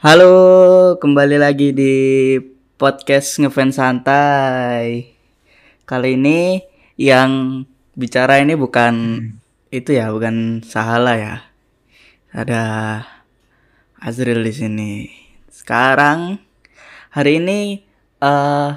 [0.00, 1.92] Halo, kembali lagi di
[2.80, 5.12] podcast ngefans santai.
[5.84, 6.56] Kali ini
[6.96, 7.60] yang
[7.92, 9.20] bicara ini bukan
[9.68, 11.34] itu ya, bukan Sahala ya.
[12.32, 12.64] Ada
[14.00, 14.92] Azril di sini.
[15.52, 16.40] Sekarang
[17.12, 17.84] hari ini
[18.24, 18.72] eh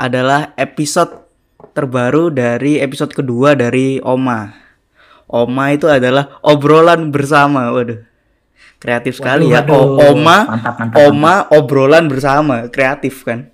[0.00, 1.28] adalah episode
[1.76, 4.48] terbaru dari episode kedua dari Oma.
[5.28, 7.68] Oma itu adalah obrolan bersama.
[7.68, 8.11] Waduh.
[8.82, 9.62] Kreatif sekali ya.
[9.62, 13.46] Waduh, O- Oma mantap, mantap, Oma obrolan bersama, kreatif kan?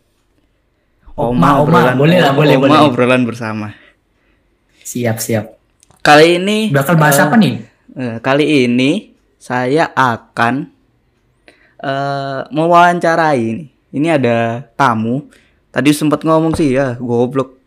[1.13, 1.93] Oma, Oma.
[1.93, 2.81] Boleh lah, boleh, Oma boleh.
[2.89, 3.77] obrolan bersama.
[4.81, 5.53] Siap, siap.
[6.01, 7.55] Kali ini Bakal bahas eh, apa nih?
[7.93, 10.73] eh, kali ini saya akan
[11.79, 13.65] eh mewawancarai ini.
[13.93, 15.29] Ini ada tamu.
[15.69, 17.61] Tadi sempat ngomong sih ya, goblok.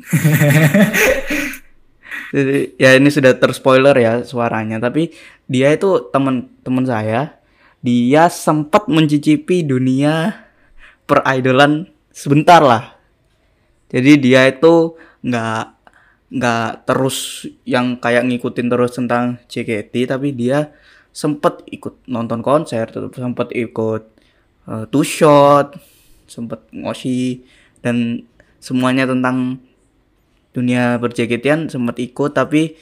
[2.30, 5.10] Jadi ya ini sudah terspoiler ya suaranya, tapi
[5.50, 7.42] dia itu teman-teman saya.
[7.82, 10.46] Dia sempat mencicipi dunia
[11.10, 12.94] peridolan sebentar lah.
[13.90, 14.94] Jadi dia itu
[15.26, 15.64] nggak
[16.30, 20.70] nggak terus yang kayak ngikutin terus tentang JKT, tapi dia
[21.10, 24.02] sempat ikut nonton konser, sempat ikut
[24.70, 25.74] uh, two shot,
[26.30, 27.42] sempat ngosi
[27.82, 28.22] dan
[28.62, 29.58] semuanya tentang
[30.54, 32.74] dunia berjaketian sempat ikut tapi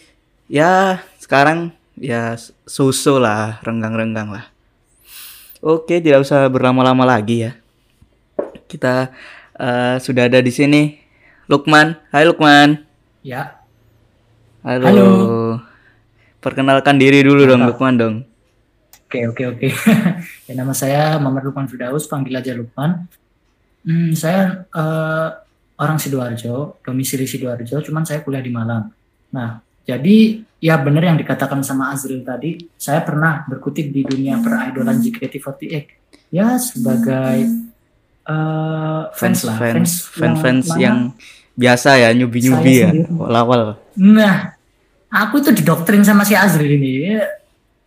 [0.48, 4.46] ya sekarang ya susu lah renggang-renggang lah
[5.60, 7.52] oke tidak usah berlama-lama lagi ya
[8.68, 9.10] kita
[9.58, 10.82] eh, sudah ada di sini
[11.48, 12.84] Lukman Hai Lukman
[13.24, 13.60] Ya.
[14.62, 15.08] halo, Halo.
[16.41, 17.69] perkenalkan diri dulu dong Apa?
[17.74, 18.16] Lukman dong
[19.08, 19.69] Oke, oke, oke.
[20.48, 23.08] ya, nama saya Muhammad Lukman Firdaus, panggil aja Lukman.
[23.80, 25.28] Hmm, saya eh,
[25.80, 28.92] orang Sidoarjo, domisili Sidoarjo, cuman saya kuliah di Malang.
[29.32, 35.00] Nah, jadi ya benar yang dikatakan sama Azril tadi, saya pernah berkutik di dunia peridolan
[35.00, 35.97] JKT48.
[36.28, 37.48] Ya, sebagai
[38.28, 40.97] eh, fans, lah, fans fans fans mana- yang
[41.56, 44.53] biasa ya nyubi nyubi Saya ya awal-awal Nah,
[45.09, 47.16] aku itu didoktrin sama si Azril ini.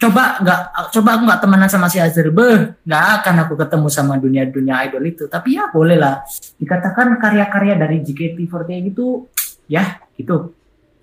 [0.01, 4.17] Coba nggak, coba aku nggak temenan sama si Azril, beh, nggak akan aku ketemu sama
[4.17, 5.29] dunia-dunia idol itu.
[5.29, 6.25] Tapi ya boleh lah.
[6.57, 9.29] Dikatakan karya-karya dari JKT48 itu,
[9.69, 10.49] ya gitu,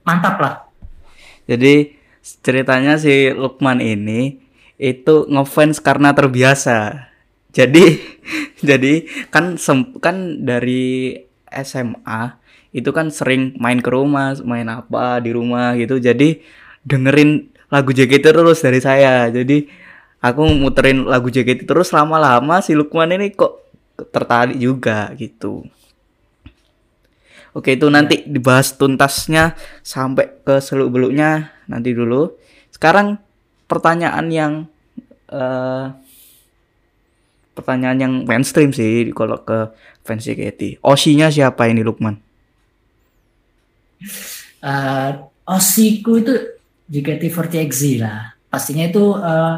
[0.03, 0.68] mantap lah.
[1.49, 1.97] Jadi
[2.45, 4.37] ceritanya si Lukman ini
[4.77, 7.09] itu ngefans karena terbiasa.
[7.51, 7.99] Jadi
[8.69, 11.17] jadi kan sem- kan dari
[11.49, 12.37] SMA
[12.77, 15.97] itu kan sering main ke rumah, main apa di rumah gitu.
[15.97, 16.45] Jadi
[16.85, 19.33] dengerin lagu JKT terus dari saya.
[19.33, 19.67] Jadi
[20.21, 23.65] aku muterin lagu JKT terus lama-lama si Lukman ini kok
[24.13, 25.65] tertarik juga gitu.
[27.57, 32.37] Oke itu nanti dibahas tuntasnya sampai ke seluk beluknya nanti dulu.
[32.73, 33.17] Sekarang
[33.69, 34.53] pertanyaan yang
[35.29, 35.87] eh
[37.59, 39.75] pertanyaan yang mainstream sih kalau ke
[40.07, 40.79] fans JKT.
[40.79, 42.15] Osinya siapa ini Lukman?
[44.63, 45.11] Eh,
[45.43, 46.33] osiku itu
[46.87, 48.39] JKT48Z lah.
[48.47, 49.55] Pastinya itu eh,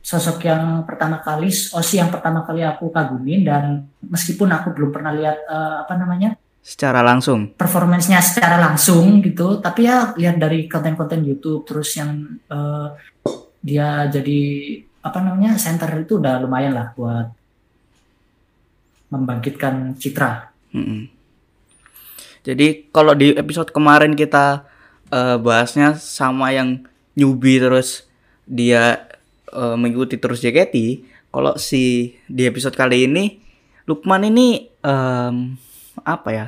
[0.00, 5.12] sosok yang pertama kali, osi yang pertama kali aku kagumin dan meskipun aku belum pernah
[5.12, 6.32] lihat eh, apa namanya
[6.66, 7.54] Secara langsung.
[7.54, 12.88] performance-nya secara langsung gitu, tapi ya lihat dari konten-konten YouTube terus yang eh,
[13.62, 14.42] dia jadi
[14.98, 17.30] apa namanya center itu udah lumayan lah buat
[19.14, 20.50] membangkitkan citra.
[20.74, 21.06] Mm-mm.
[22.42, 24.66] Jadi kalau di episode kemarin kita
[25.14, 26.82] eh, bahasnya sama yang
[27.14, 28.10] newbie terus
[28.42, 29.06] dia
[29.54, 31.06] eh, mengikuti terus JKT.
[31.30, 33.46] Kalau si di episode kali ini
[33.86, 35.54] Lukman ini em,
[36.02, 36.46] apa ya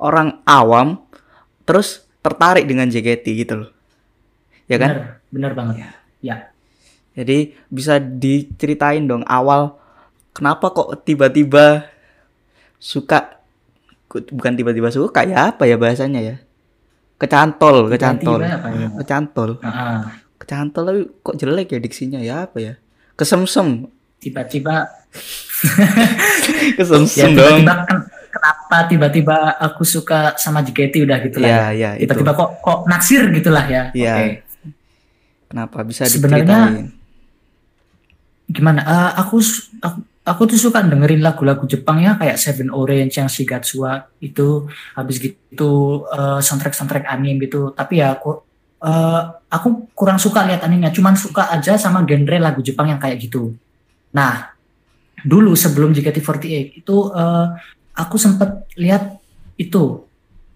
[0.00, 1.04] orang awam
[1.62, 3.70] terus tertarik dengan JKT gitu loh.
[4.66, 4.90] Ya kan?
[4.90, 5.76] Bener, bener banget.
[6.20, 6.52] Ya.
[7.10, 9.76] Jadi bisa diceritain dong awal
[10.30, 11.90] kenapa kok tiba-tiba
[12.78, 13.42] suka
[14.08, 16.36] bukan tiba-tiba suka ya apa ya bahasanya ya?
[17.16, 18.40] Kecantol, kecantol.
[18.40, 18.88] Tiba-tiba apa ya?
[19.04, 19.50] Kecantol.
[19.60, 20.00] Heeh.
[20.38, 22.74] Kecantol tapi kok jelek ya diksinya ya apa ya?
[23.18, 23.84] Kesemsem.
[24.20, 24.84] tiba-tiba
[25.80, 27.64] ya Kesemsem dong.
[27.64, 31.70] tiba-tiba ken- kenapa tiba-tiba aku suka sama JKT udah gitu lah Iya, ya.
[31.74, 33.82] iya, tiba-tiba kok kok naksir gitulah ya?
[33.92, 34.14] Iya.
[34.14, 34.28] oke.
[35.50, 35.78] Kenapa?
[35.82, 36.86] Bisa Sebenarnya-
[38.46, 38.80] gimana?
[38.82, 39.42] Eh, aku,
[39.78, 44.66] aku aku tuh suka dengerin lagu-lagu Jepang ya kayak Seven Orange yang Shigatsuwa itu.
[44.94, 45.72] Habis gitu
[46.06, 47.70] eh, soundtrack-soundtrack anime gitu.
[47.70, 48.42] Tapi ya aku
[48.80, 50.90] eh, aku kurang suka lihat animenya.
[50.90, 53.54] Cuman suka aja sama genre lagu Jepang yang kayak gitu.
[54.14, 54.54] Nah
[55.20, 57.46] dulu sebelum JKT48 itu eh,
[58.00, 59.20] aku sempat lihat
[59.60, 60.08] itu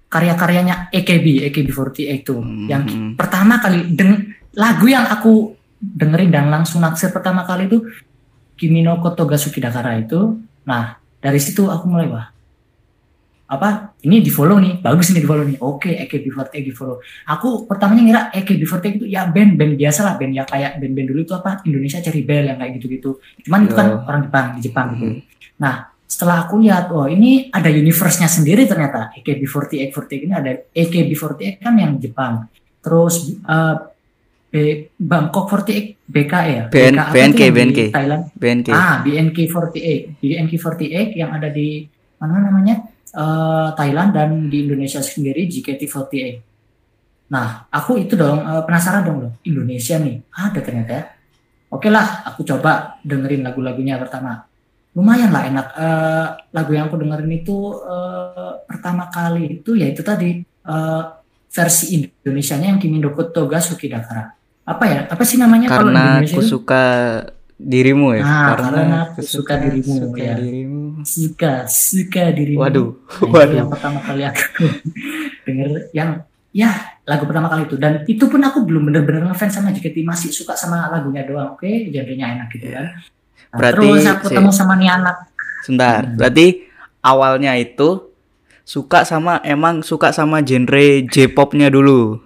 [0.08, 2.34] karya-karyanya AKB AKB48 itu.
[2.40, 2.84] Hmm, yang
[3.18, 5.52] pertama kali deng lagu yang aku
[5.82, 7.84] dengerin dan langsung naksir pertama kali itu
[8.54, 10.38] Kimi no Kotogasuki Dakara itu.
[10.64, 12.26] Nah, dari situ aku mulai wah
[13.44, 13.92] apa?
[14.00, 15.58] Ini di follow nih bagus nih di follow nih.
[15.60, 20.32] Oke AKB48 di follow aku pertamanya ngira AKB48 itu ya band band biasa lah band
[20.32, 23.18] ya kayak band-band dulu itu apa Indonesia Cherry Bell yang kayak gitu-gitu.
[23.44, 25.06] Cuman itu kan orang Jepang di Jepang gitu.
[25.10, 25.22] Hmm.
[25.54, 31.58] nah setelah aku lihat oh ini ada universe-nya sendiri ternyata AKB48 48 ini ada AKB48
[31.58, 32.46] kan yang Jepang
[32.78, 33.74] terus eh,
[34.54, 40.22] B- Bangkok 48 BK ya BN BK BNK BNK Thailand BNK Ah, BNK48.
[40.22, 41.82] BNK48 yang ada di
[42.22, 42.78] mana namanya?
[43.10, 46.14] Eh, Thailand dan di Indonesia sendiri JKT48.
[47.26, 49.32] Nah, aku itu dong eh, penasaran dong loh.
[49.42, 51.04] Indonesia nih, ada ternyata ya.
[51.74, 54.46] Oke lah, aku coba dengerin lagu-lagunya pertama.
[54.94, 55.66] Lumayan lah enak.
[55.74, 61.02] Eh, lagu yang aku dengerin itu eh, pertama kali itu ya itu tadi eh,
[61.50, 64.30] versi Indonesianya yang Kimi Kotoga Suki Dakara.
[64.64, 65.00] Apa ya?
[65.10, 66.56] Apa sih namanya karena aku itu?
[66.58, 66.82] suka
[67.54, 70.34] dirimu ya Ah, karena aku suka dirimu, suka ya.
[70.34, 74.42] dirimu suka suka dirimu waduh Nah, waduh yang pertama kali aku
[75.46, 76.10] denger yang
[76.50, 76.70] ya
[77.06, 80.58] lagu pertama kali itu dan itu pun aku belum bener-bener ngefans sama JKT masih suka
[80.58, 82.90] sama lagunya doang oke genrenya enak gitu kan Nah,
[83.54, 85.16] Berarti terus aku si- ketemu sama nih anak
[85.62, 86.16] sebentar Hmm.
[86.16, 86.46] berarti
[87.00, 88.12] awalnya itu
[88.62, 92.20] suka sama emang suka sama genre J-popnya dulu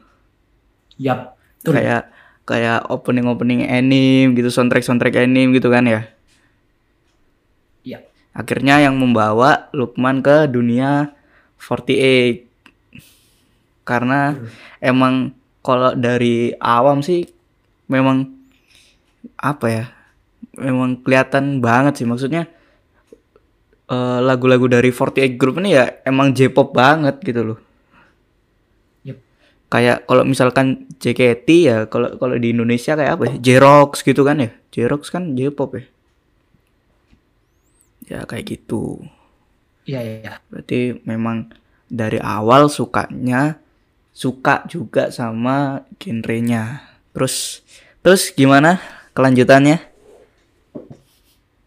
[0.97, 2.03] yap betul kayak
[2.43, 6.07] kayak opening opening anime gitu soundtrack soundtrack anime gitu kan ya
[7.85, 8.03] Iya.
[8.33, 11.15] akhirnya yang membawa Lukman ke dunia
[11.57, 12.47] 48
[13.83, 14.49] karena Betul.
[14.81, 15.15] emang
[15.61, 17.25] kalau dari awam sih
[17.87, 18.29] memang
[19.35, 19.85] apa ya
[20.59, 22.07] memang kelihatan banget sih.
[22.07, 22.51] Maksudnya
[23.89, 27.59] eh, lagu-lagu dari 48 Group ini ya emang J-pop banget gitu loh.
[29.07, 29.19] Yep.
[29.73, 33.35] kayak kalau misalkan JKT ya kalau kalau di Indonesia kayak apa ya?
[33.41, 34.51] J-Rocks gitu kan ya?
[34.75, 35.85] J-Rocks kan J-pop ya?
[38.09, 39.05] Ya kayak gitu.
[39.89, 40.35] Iya iya iya.
[40.53, 41.49] berarti memang
[41.89, 43.57] dari awal sukanya
[44.13, 46.85] suka juga sama genrenya.
[47.17, 47.65] Terus
[48.05, 48.83] terus gimana
[49.17, 49.81] kelanjutannya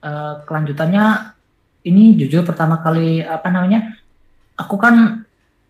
[0.01, 1.37] Eh, kelanjutannya
[1.85, 3.93] ini jujur pertama kali apa namanya
[4.57, 5.21] aku kan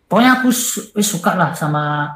[0.07, 2.07] pokoknya aku su- wis suka lah sama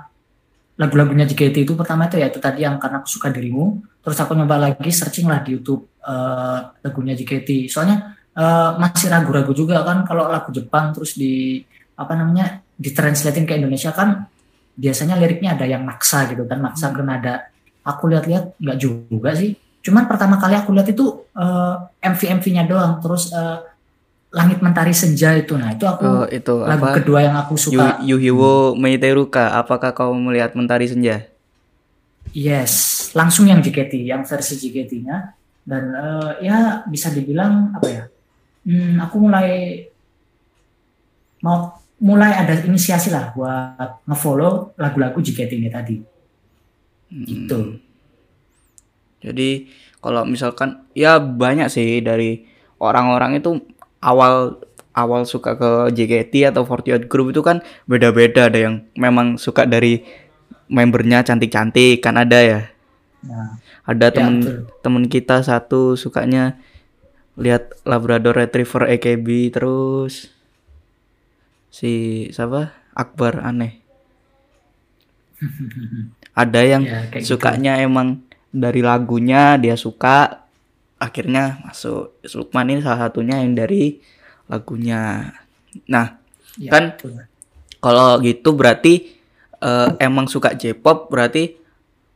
[0.80, 3.84] lagu-lagunya JKT itu pertama itu ya itu tadi yang karena aku suka dirimu.
[4.00, 9.52] Terus aku nyoba lagi searching lah di YouTube eh, lagunya JKT soalnya eh, masih ragu-ragu
[9.52, 11.60] juga kan kalau lagu Jepang terus di
[12.00, 14.24] apa namanya ditranslatein ke Indonesia kan
[14.80, 17.52] biasanya liriknya ada yang maksa gitu kan maksa granada
[17.84, 22.98] aku lihat-lihat nggak juga sih cuman pertama kali aku lihat itu eh, MV-MV-nya doang.
[23.06, 23.58] Terus eh,
[24.34, 25.54] langit mentari senja itu.
[25.56, 26.98] Nah itu aku Oh, itu lagu apa?
[26.98, 31.30] kedua yang aku Yu, suka Yuhiwo Meiteruka apakah kau melihat mentari senja?
[32.34, 35.18] Yes langsung yang JKT yang versi JKT-nya
[35.64, 38.04] dan eh, ya bisa dibilang apa ya
[38.68, 39.50] hmm, aku mulai
[41.40, 45.98] mau mulai ada inisiasi lah buat ngefollow lagu-lagu JKT ini tadi.
[47.06, 47.24] Hmm.
[47.24, 47.80] gitu
[49.26, 49.50] Jadi
[50.00, 52.46] kalau misalkan ya banyak sih dari
[52.78, 53.58] orang-orang itu
[54.00, 54.62] awal
[54.94, 60.06] awal suka ke JKT atau 48 Group itu kan beda-beda ada yang memang suka dari
[60.68, 62.62] membernya cantik-cantik kan ada ya.
[63.26, 64.58] nah Ada ya, temen betul.
[64.86, 66.62] temen kita satu sukanya
[67.36, 70.30] lihat Labrador Retriever AKB terus
[71.70, 71.92] si
[72.32, 73.82] siapa Akbar aneh.
[76.36, 77.36] Ada yang Ya, gitu.
[77.36, 78.24] sukanya emang
[78.56, 80.48] dari lagunya dia suka
[80.96, 84.00] akhirnya masuk Lukman ini salah satunya yang dari
[84.48, 85.36] lagunya
[85.92, 86.96] nah Ya, kan
[87.84, 89.12] kalau gitu berarti
[89.60, 91.60] eh, emang suka J-pop berarti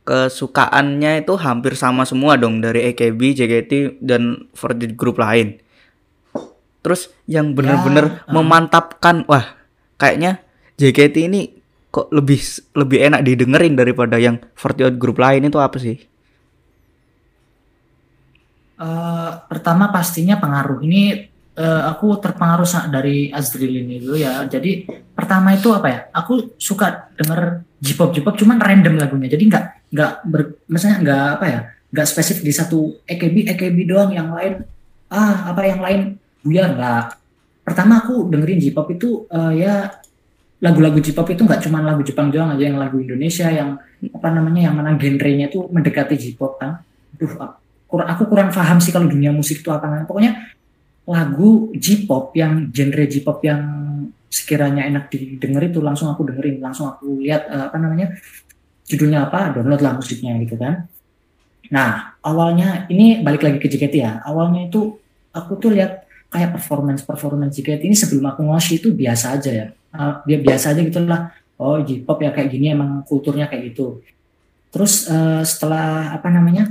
[0.08, 5.60] kesukaannya itu hampir sama semua dong dari AKB, JKT dan 48 grup lain.
[6.80, 8.32] Terus yang bener-bener ah.
[8.32, 9.60] memantapkan, wah
[10.00, 10.40] kayaknya
[10.80, 11.40] JKT ini
[11.92, 12.40] kok lebih
[12.72, 16.00] lebih enak didengerin daripada yang 48 grup lain itu apa sih?
[18.80, 24.48] Eh, pertama pastinya pengaruh ini eh, aku terpengaruh dari Azril ini dulu ya.
[24.48, 25.98] Jadi pertama itu apa ya?
[26.16, 29.28] Aku suka denger J-pop J-pop cuman random lagunya.
[29.28, 30.12] Jadi nggak nggak
[30.72, 31.60] misalnya nggak apa ya?
[31.92, 34.64] Nggak spesifik di satu EKB EKB doang yang lain
[35.12, 36.00] ah apa yang lain
[36.40, 37.04] buyar nggak.
[37.68, 39.92] Pertama aku dengerin J-pop itu eh, ya
[40.64, 43.76] lagu-lagu J-pop itu nggak cuma lagu Jepang doang aja yang lagu Indonesia yang
[44.08, 46.80] apa namanya yang mana genrenya itu mendekati J-pop kan.
[47.20, 47.59] Duh,
[47.90, 50.06] kur- aku kurang paham sih kalau dunia musik itu apa namanya.
[50.06, 50.32] Pokoknya
[51.10, 53.62] lagu J-pop yang genre J-pop yang
[54.30, 58.14] sekiranya enak didengar itu langsung aku dengerin, langsung aku lihat eh, apa namanya
[58.86, 60.86] judulnya apa, download lah musiknya gitu kan.
[61.70, 64.12] Nah, awalnya ini balik lagi ke JKT ya.
[64.26, 64.98] Awalnya itu
[65.30, 69.66] aku tuh lihat kayak performance performance JKT ini sebelum aku ngoshi itu biasa aja ya.
[69.90, 71.34] Uh, biasa aja gitu lah.
[71.58, 74.02] Oh, J-pop ya kayak gini emang kulturnya kayak gitu.
[74.70, 76.70] Terus uh, setelah apa namanya?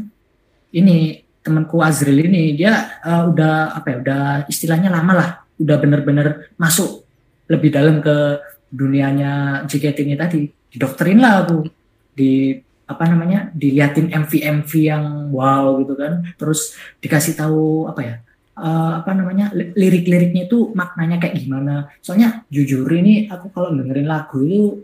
[0.69, 3.97] Ini temanku Azril ini dia uh, udah apa ya?
[4.01, 5.29] Udah istilahnya lama lah.
[5.59, 7.03] Udah bener-bener masuk
[7.49, 10.45] lebih dalam ke dunianya JKT ini tadi.
[10.69, 11.65] Didoktrin lah aku.
[12.13, 12.57] Di
[12.89, 14.31] apa namanya diliatin MV
[14.65, 18.15] MV yang wow gitu kan terus dikasih tahu apa ya
[18.57, 24.41] uh, apa namanya lirik-liriknya itu maknanya kayak gimana soalnya jujur ini aku kalau dengerin lagu
[24.41, 24.81] itu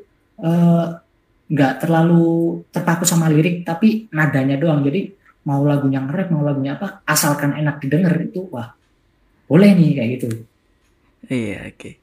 [1.50, 5.10] nggak uh, terlalu terpaku sama lirik tapi nadanya doang jadi
[5.46, 8.74] mau lagunya nge mau lagunya apa asalkan enak didengar itu wah
[9.46, 10.28] boleh nih kayak gitu.
[11.30, 11.78] Iya oke.
[11.78, 11.94] Okay.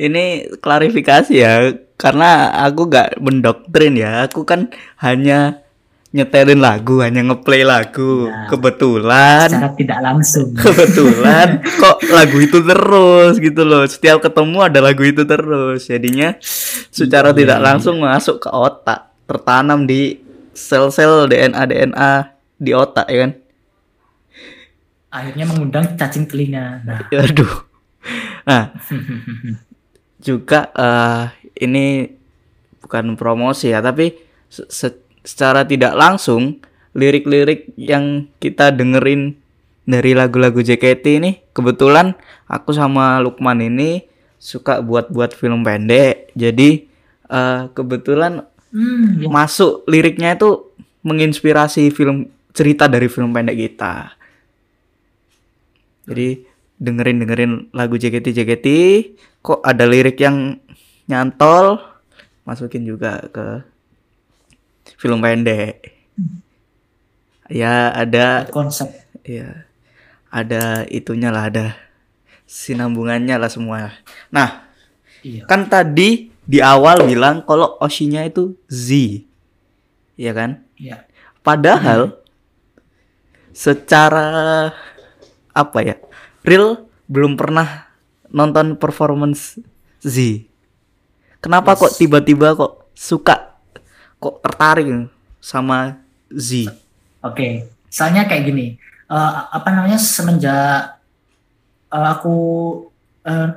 [0.00, 4.28] ini klarifikasi ya karena aku gak mendoktrin ya.
[4.28, 5.62] Aku kan hanya
[6.12, 9.48] nyetelin lagu hanya ngeplay lagu ya, kebetulan.
[9.48, 10.48] Secara tidak langsung.
[10.64, 13.84] Kebetulan kok lagu itu terus gitu loh.
[13.88, 15.88] Setiap ketemu ada lagu itu terus.
[15.88, 16.36] Jadinya
[16.92, 20.20] secara ya, tidak langsung masuk ke otak tertanam di
[20.52, 22.12] sel-sel DNA DNA
[22.62, 23.32] di otak ya kan?
[25.10, 26.86] Akhirnya mengundang cacing telinga.
[26.86, 27.02] Nah.
[27.26, 27.66] Aduh.
[28.46, 28.64] Nah.
[30.26, 32.06] Juga uh, ini
[32.78, 34.14] bukan promosi ya tapi
[34.46, 34.70] se
[35.26, 36.62] secara tidak langsung
[36.94, 39.34] lirik-lirik yang kita dengerin
[39.82, 42.14] dari lagu-lagu JKT ini kebetulan
[42.46, 44.06] aku sama Lukman ini
[44.42, 46.34] suka buat-buat film pendek.
[46.34, 46.86] Jadi
[47.30, 49.28] uh, kebetulan hmm, ya.
[49.30, 50.66] masuk liriknya itu
[51.06, 54.16] menginspirasi film cerita dari film pendek kita.
[56.08, 56.44] Jadi
[56.82, 58.66] dengerin dengerin lagu JKT JKT
[59.40, 60.60] kok ada lirik yang
[61.08, 61.80] nyantol?
[62.42, 63.62] Masukin juga ke
[64.98, 65.94] film pendek.
[67.48, 68.90] Ya ada konsep.
[69.22, 69.66] Ya
[70.32, 71.66] ada itunya lah ada
[72.48, 73.94] sinambungannya lah semua.
[74.34, 74.66] Nah
[75.22, 75.46] iya.
[75.46, 79.22] kan tadi di awal bilang kalau osinya itu Z.
[80.18, 80.60] Ya kan?
[80.76, 81.06] Iya.
[81.46, 82.21] padahal hmm.
[83.52, 84.72] Secara
[85.52, 85.96] apa ya
[86.42, 87.92] real belum pernah
[88.32, 89.60] nonton performance
[90.00, 90.48] Z.
[91.38, 91.80] Kenapa yes.
[91.84, 93.60] kok tiba-tiba kok suka
[94.18, 96.00] kok tertarik sama
[96.32, 96.66] Z?
[96.66, 96.72] Oke,
[97.22, 97.52] okay.
[97.92, 98.66] soalnya kayak gini.
[99.12, 100.96] Uh, apa namanya semenjak
[101.92, 102.36] uh, aku
[103.28, 103.48] uh,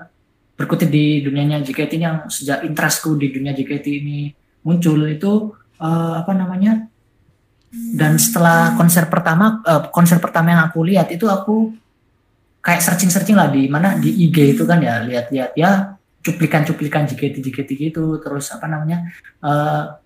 [0.60, 4.36] berkutit di dunianya JKT yang sejak interestku di dunia JKT ini
[4.68, 6.92] muncul itu uh, apa namanya
[7.96, 11.76] dan setelah konser pertama uh, konser pertama yang aku lihat itu aku
[12.64, 17.70] kayak searching-searching lah di mana di IG itu kan ya lihat-lihat ya cuplikan-cuplikan JKT JKT
[17.92, 19.06] gitu terus apa namanya
[19.46, 20.02] uh,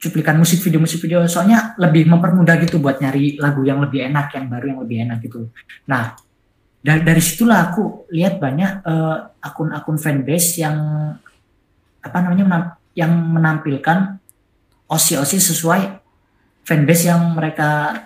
[0.00, 1.24] cuplikan musik video musik video.
[1.28, 5.18] Soalnya lebih mempermudah gitu buat nyari lagu yang lebih enak yang baru yang lebih enak
[5.24, 5.50] gitu.
[5.90, 6.16] Nah
[6.80, 10.76] dari dari situlah aku lihat banyak uh, akun-akun fanbase yang
[12.00, 14.22] apa namanya yang menampilkan
[14.86, 16.05] osi-osi sesuai
[16.66, 18.02] fanbase yang mereka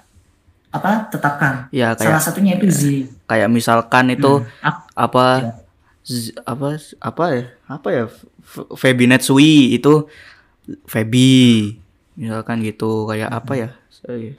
[0.71, 1.67] apa tetapkan.
[1.75, 2.83] Ya, kayak, Salah satunya itu Z.
[3.27, 4.95] Kayak misalkan itu hmm.
[4.95, 5.53] apa ya.
[6.01, 8.05] Z, apa apa ya apa ya
[8.77, 10.09] Feby Netsui itu
[10.89, 11.77] Feby
[12.17, 13.39] misalkan gitu kayak hmm.
[13.41, 14.33] apa ya saya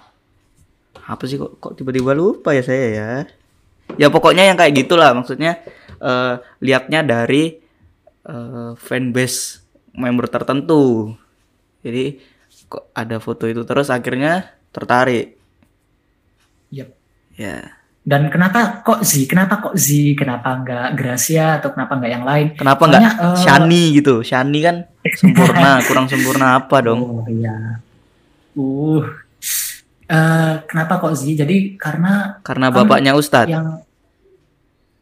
[1.06, 3.10] apa sih kok kok tiba-tiba lupa ya saya ya
[4.00, 5.62] ya pokoknya yang kayak gitulah maksudnya
[6.02, 7.62] uh, lihatnya dari
[8.26, 9.62] uh, fanbase
[9.94, 11.14] member tertentu
[11.86, 12.22] jadi
[12.72, 15.42] kok ada foto itu terus akhirnya tertarik
[16.72, 16.90] Yep.
[17.36, 17.76] Ya.
[18.02, 19.30] Dan kenapa kok Z?
[19.30, 20.18] Kenapa kok Z?
[20.18, 22.48] Kenapa enggak Gracia atau kenapa enggak yang lain?
[22.58, 24.26] Kenapa enggak uh, Shani gitu?
[24.26, 24.76] Shani kan
[25.20, 27.00] sempurna, kurang sempurna apa dong?
[27.04, 27.78] Oh iya.
[28.58, 29.06] Uh.
[30.12, 31.30] Uh, kenapa kok Z?
[31.38, 33.54] Jadi karena karena kan bapaknya Ustadz.
[33.54, 33.86] Yang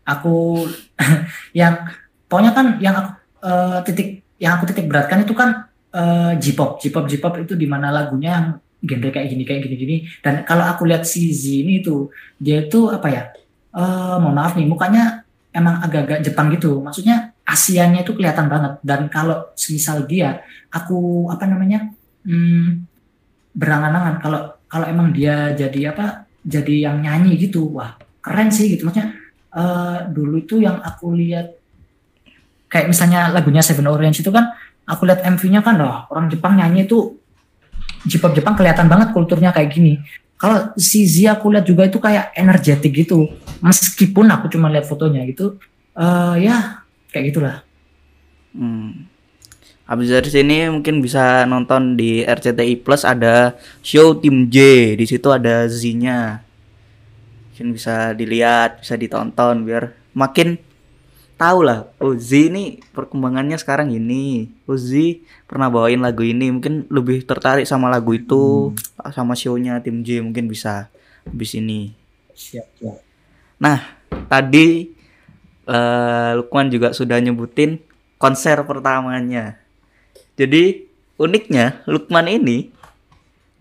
[0.03, 0.67] aku
[1.59, 1.87] yang
[2.27, 3.11] pokoknya kan yang aku
[3.47, 6.81] uh, titik yang aku titik beratkan itu kan uh, J-pop.
[6.81, 10.87] J-pop J-pop itu di mana lagunya genre kayak gini kayak gini gini dan kalau aku
[10.87, 13.23] lihat si Z ini tuh dia itu apa ya?
[13.69, 15.21] Uh, mohon maaf nih mukanya
[15.53, 16.81] emang agak-agak Jepang gitu.
[16.81, 18.77] Maksudnya Asianya itu kelihatan banget.
[18.85, 21.89] Dan kalau misal dia aku apa namanya
[22.25, 22.85] hmm,
[23.57, 24.15] berangan-angan.
[24.21, 28.85] Kalau kalau emang dia jadi apa jadi yang nyanyi gitu wah keren sih gitu.
[28.85, 29.17] Maksudnya
[29.53, 31.57] uh, dulu itu yang aku lihat
[32.69, 34.53] kayak misalnya lagunya Seven Orange itu kan
[34.89, 37.21] aku lihat MV-nya kan loh orang Jepang nyanyi itu
[38.07, 39.99] J-pop Jepang kelihatan banget kulturnya kayak gini.
[40.39, 43.27] Kalau si Z aku lihat juga itu kayak energetik gitu.
[43.59, 45.59] Meskipun aku cuma lihat fotonya gitu,
[45.99, 46.79] uh, ya
[47.11, 47.55] kayak gitulah.
[48.55, 49.03] Hmm.
[49.83, 54.93] Habis dari sini mungkin bisa nonton di RCTI Plus ada show tim J.
[54.95, 56.39] Di situ ada Z-nya.
[57.51, 60.55] Mungkin bisa dilihat, bisa ditonton biar makin
[61.39, 61.87] tahu lah.
[62.03, 64.51] Oh Z ini perkembangannya sekarang ini.
[64.67, 66.51] Oh Z pernah bawain lagu ini.
[66.51, 68.75] Mungkin lebih tertarik sama lagu itu,
[69.15, 70.91] sama show-nya tim J mungkin bisa
[71.23, 71.95] habis ini.
[72.35, 72.99] Siap, siap.
[73.63, 73.79] Nah,
[74.27, 74.91] tadi
[75.63, 77.79] eh, Lukman juga sudah nyebutin
[78.19, 79.55] konser pertamanya.
[80.35, 82.67] Jadi uniknya Lukman ini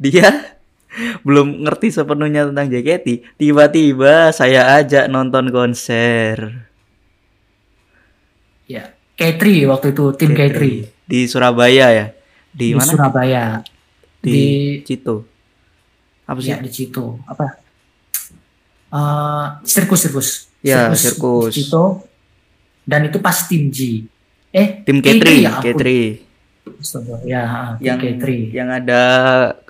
[0.02, 0.58] dia
[1.26, 6.67] belum ngerti sepenuhnya tentang JKT, tiba-tiba saya ajak nonton konser
[8.68, 10.58] Ya, K3 waktu itu tim K3,
[11.08, 12.06] di Surabaya ya.
[12.52, 12.84] Di, di mana?
[12.86, 13.44] Surabaya.
[14.20, 14.44] Di, di
[14.84, 15.24] Cito.
[16.22, 16.52] Apa sih?
[16.52, 17.16] ya di Cito.
[17.24, 17.56] Apa?
[18.88, 20.28] Eh sirkus sirkus.
[20.60, 21.52] Ya, sirkus.
[21.52, 22.04] di Cito.
[22.84, 24.04] Dan itu pas tim G.
[24.48, 25.64] Eh, Tim K3 K3, ya, ampun.
[25.76, 25.84] K3
[26.80, 27.42] Astaga, Ya,
[27.76, 28.24] tim yang K3.
[28.48, 29.02] yang ada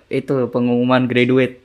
[0.06, 1.58] itu pengumuman graduate.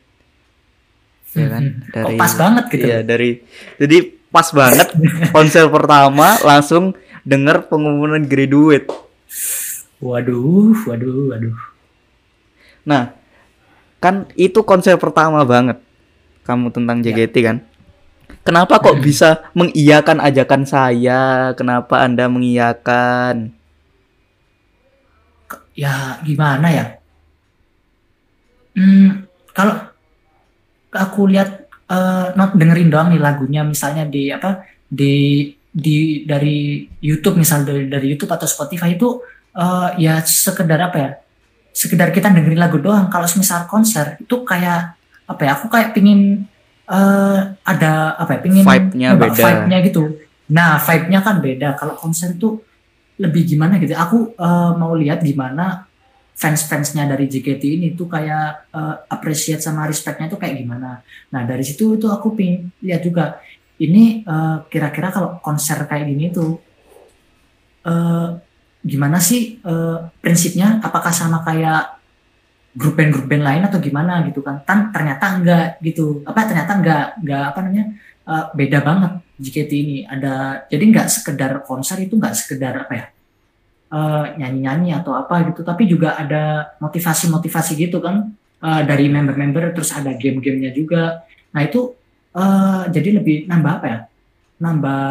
[1.33, 1.63] Ya kan?
[1.81, 2.85] Hmm, Kok pas banget gitu.
[2.85, 3.41] Iya, dari
[3.77, 3.97] jadi
[4.29, 4.89] pas banget
[5.35, 8.87] konser pertama langsung denger pengumuman graduate.
[10.03, 11.57] Waduh, waduh, waduh.
[12.83, 13.15] Nah,
[14.03, 15.79] kan itu konser pertama banget
[16.43, 17.15] kamu tentang Ya.
[17.15, 17.57] JKT kan?
[18.43, 21.55] Kenapa kok bisa mengiyakan ajakan saya?
[21.55, 23.55] Kenapa Anda mengiyakan?
[25.73, 26.85] Ya, gimana ya?
[28.75, 29.23] Hmm,
[29.55, 29.79] kalau
[30.91, 37.41] aku lihat eh, not dengerin doang nih lagunya misalnya di apa di di dari YouTube
[37.41, 39.17] misal dari dari YouTube atau Spotify itu
[39.57, 41.09] eh, ya sekedar apa ya
[41.73, 43.09] sekedar kita dengerin lagu doang.
[43.09, 44.93] Kalau misal konser itu kayak
[45.25, 46.45] apa ya aku kayak pingin
[46.85, 49.33] eh, ada apa ya pingin Vibe-nya beda.
[49.41, 50.03] vibe-nya gitu.
[50.53, 51.69] Nah vibe-nya kan beda.
[51.73, 52.61] Kalau konser itu
[53.17, 53.97] lebih gimana gitu.
[53.97, 55.89] Aku eh, mau lihat gimana
[56.33, 61.01] fans-fansnya dari JKT ini tuh kayak eh, appreciate sama respectnya tuh kayak gimana.
[61.33, 63.41] Nah dari situ itu aku pingin lihat juga
[63.83, 66.57] ini eh, kira-kira kalau konser kayak gini tuh
[67.83, 68.27] eh,
[68.83, 70.79] gimana sih eh, prinsipnya?
[70.83, 71.99] Apakah sama kayak
[72.73, 74.63] grup band-grup band lain atau gimana gitu kan?
[74.63, 76.23] Tan ternyata enggak gitu.
[76.25, 77.85] Apa ternyata enggak enggak apa namanya
[78.27, 79.97] eh, beda banget JKT ini.
[80.07, 83.05] Ada jadi nggak sekedar konser itu nggak sekedar apa ya?
[83.93, 88.33] eh, nyanyi-nyanyi atau apa gitu, tapi juga ada motivasi-motivasi gitu kan
[88.65, 91.21] eh, dari member-member, terus ada game-gamenya juga.
[91.53, 91.93] Nah itu
[92.33, 93.99] eh, jadi lebih nambah apa ya?
[94.59, 95.03] Nambah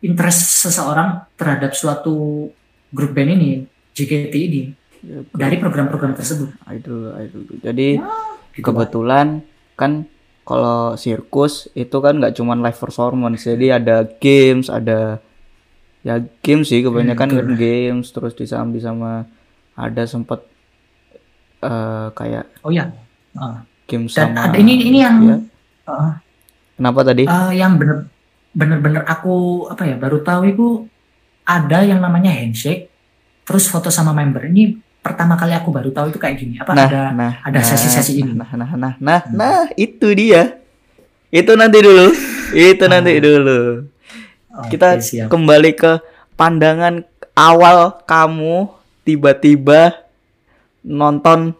[0.00, 2.48] interest seseorang terhadap suatu
[2.90, 3.50] grup band ini,
[3.92, 4.62] JKT ini,
[5.32, 6.54] dari program-program tersebut.
[6.68, 7.40] Idol, idol.
[7.60, 7.88] Jadi
[8.52, 9.44] Gitu, kebetulan
[9.76, 10.08] kan
[10.40, 15.20] kalau sirkus itu kan nggak cuma live performance, jadi ada games, ada
[16.00, 19.28] ya games sih kebanyakan Hmm, games terus disambi sama
[19.74, 20.40] ada sempet
[21.60, 22.88] eh, kayak Oh ya,
[23.34, 23.60] Ah.
[23.84, 25.36] game dan sama ada ini ini yang ya.
[25.84, 26.16] ah,
[26.76, 27.24] Kenapa tadi?
[27.24, 28.04] eh, yang bener
[28.52, 30.66] bener-bener aku apa ya baru tahu itu
[31.42, 32.88] ada yang namanya handshake,
[33.42, 34.44] terus foto sama member.
[34.44, 36.54] Ini pertama kali aku baru tahu itu kayak gini.
[36.58, 38.32] Apa nah, ada nah, ada nah, sesi-sesi ini.
[38.34, 39.32] Nah, nah, nah, nah, Hmm.
[39.32, 40.58] nah, itu dia.
[41.28, 42.10] Itu nanti dulu.
[42.52, 43.20] Itu nanti Oh.
[43.20, 43.60] dulu.
[44.56, 45.28] Oke, Kita siap.
[45.28, 46.00] kembali ke
[46.34, 49.92] pandangan awal kamu tiba-tiba
[50.80, 51.52] nonton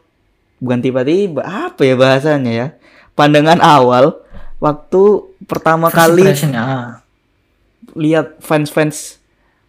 [0.57, 2.67] bukan tiba-tiba apa ya bahasanya ya
[3.13, 4.17] pandangan awal
[4.59, 5.03] waktu
[5.45, 6.25] pertama First kali
[6.57, 7.01] ah.
[7.93, 9.21] lihat fans-fans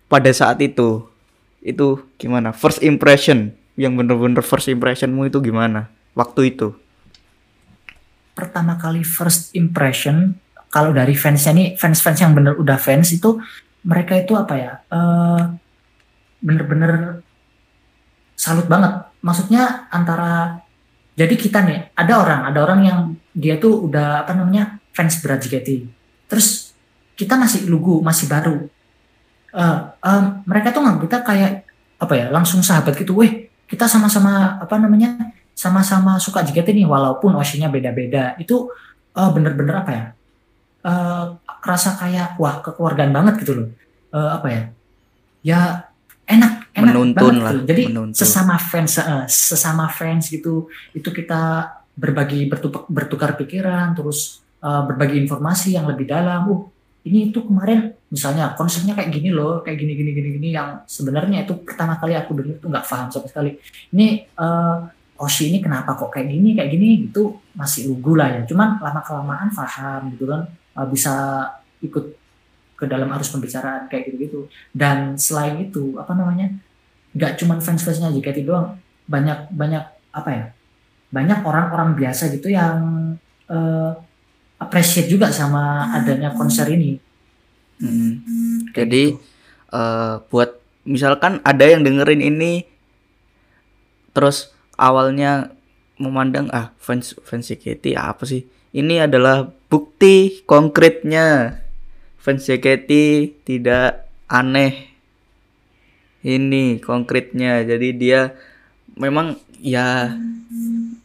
[0.07, 1.03] pada saat itu
[1.63, 2.55] itu gimana?
[2.55, 6.73] First impression yang bener-bener first impressionmu itu gimana waktu itu?
[8.33, 10.37] Pertama kali first impression
[10.71, 13.37] kalau dari fansnya nih fans-fans yang bener udah fans itu
[13.83, 14.73] mereka itu apa ya?
[14.89, 15.41] Eh,
[16.41, 17.21] bener-bener
[18.37, 19.09] salut banget.
[19.21, 20.61] Maksudnya antara
[21.17, 22.99] jadi kita nih ada orang ada orang yang
[23.37, 25.85] dia tuh udah apa namanya fans berat JKT
[26.25, 26.73] terus
[27.17, 28.69] kita masih lugu masih baru.
[29.57, 31.51] Eh, em, mereka tuh nggak kita kayak
[31.97, 33.17] apa ya langsung sahabat gitu.
[33.17, 38.37] Weh kita sama-sama apa namanya sama-sama suka JKT nih walaupun OC-nya beda-beda.
[38.37, 38.69] Itu
[39.17, 40.05] eh, bener-bener apa ya
[40.87, 41.25] eh
[41.65, 43.67] rasa kayak wah kekeluargaan banget gitu loh.
[44.13, 44.63] Eh, apa ya
[45.41, 45.59] ya
[46.27, 47.65] enak enak Menuntun banget lah, gitu.
[47.71, 48.17] jadi menuntun.
[48.19, 55.17] sesama fans eh, sesama fans gitu itu kita berbagi bertukar, bertukar pikiran terus eh, berbagi
[55.25, 56.41] informasi yang lebih dalam.
[56.47, 56.63] Uh
[57.07, 61.47] ini itu kemarin misalnya konsepnya kayak gini loh kayak gini gini gini gini yang sebenarnya
[61.47, 63.55] itu pertama kali aku dengar tuh nggak paham sama sekali.
[63.95, 64.77] Ini eh
[65.17, 67.39] Oshi ini kenapa kok kayak gini kayak gini gitu.
[67.55, 68.41] Masih lugu lah ya.
[68.43, 71.13] Cuman lama kelamaan paham gitu kan eh, bisa
[71.79, 72.05] ikut
[72.77, 76.53] ke dalam arus pembicaraan kayak gitu gitu dan selain itu apa namanya
[77.17, 78.77] nggak cuman fans-fansnya JKT doang
[79.09, 79.81] banyak banyak
[80.13, 80.45] apa ya
[81.07, 83.13] banyak orang-orang biasa gitu yang
[83.47, 83.91] eh,
[84.57, 87.07] appreciate juga sama adanya konser ini
[87.77, 88.73] Mm.
[88.73, 89.03] Kayak Jadi
[89.73, 90.49] eh, buat
[90.87, 92.65] misalkan ada yang dengerin ini
[94.15, 95.53] terus awalnya
[96.01, 98.45] memandang ah fans fans JKT apa sih?
[98.73, 101.57] Ini adalah bukti konkretnya
[102.17, 102.91] fans JKT
[103.45, 104.93] tidak aneh.
[106.25, 107.61] Ini konkretnya.
[107.61, 108.33] Jadi dia
[108.97, 110.17] memang ya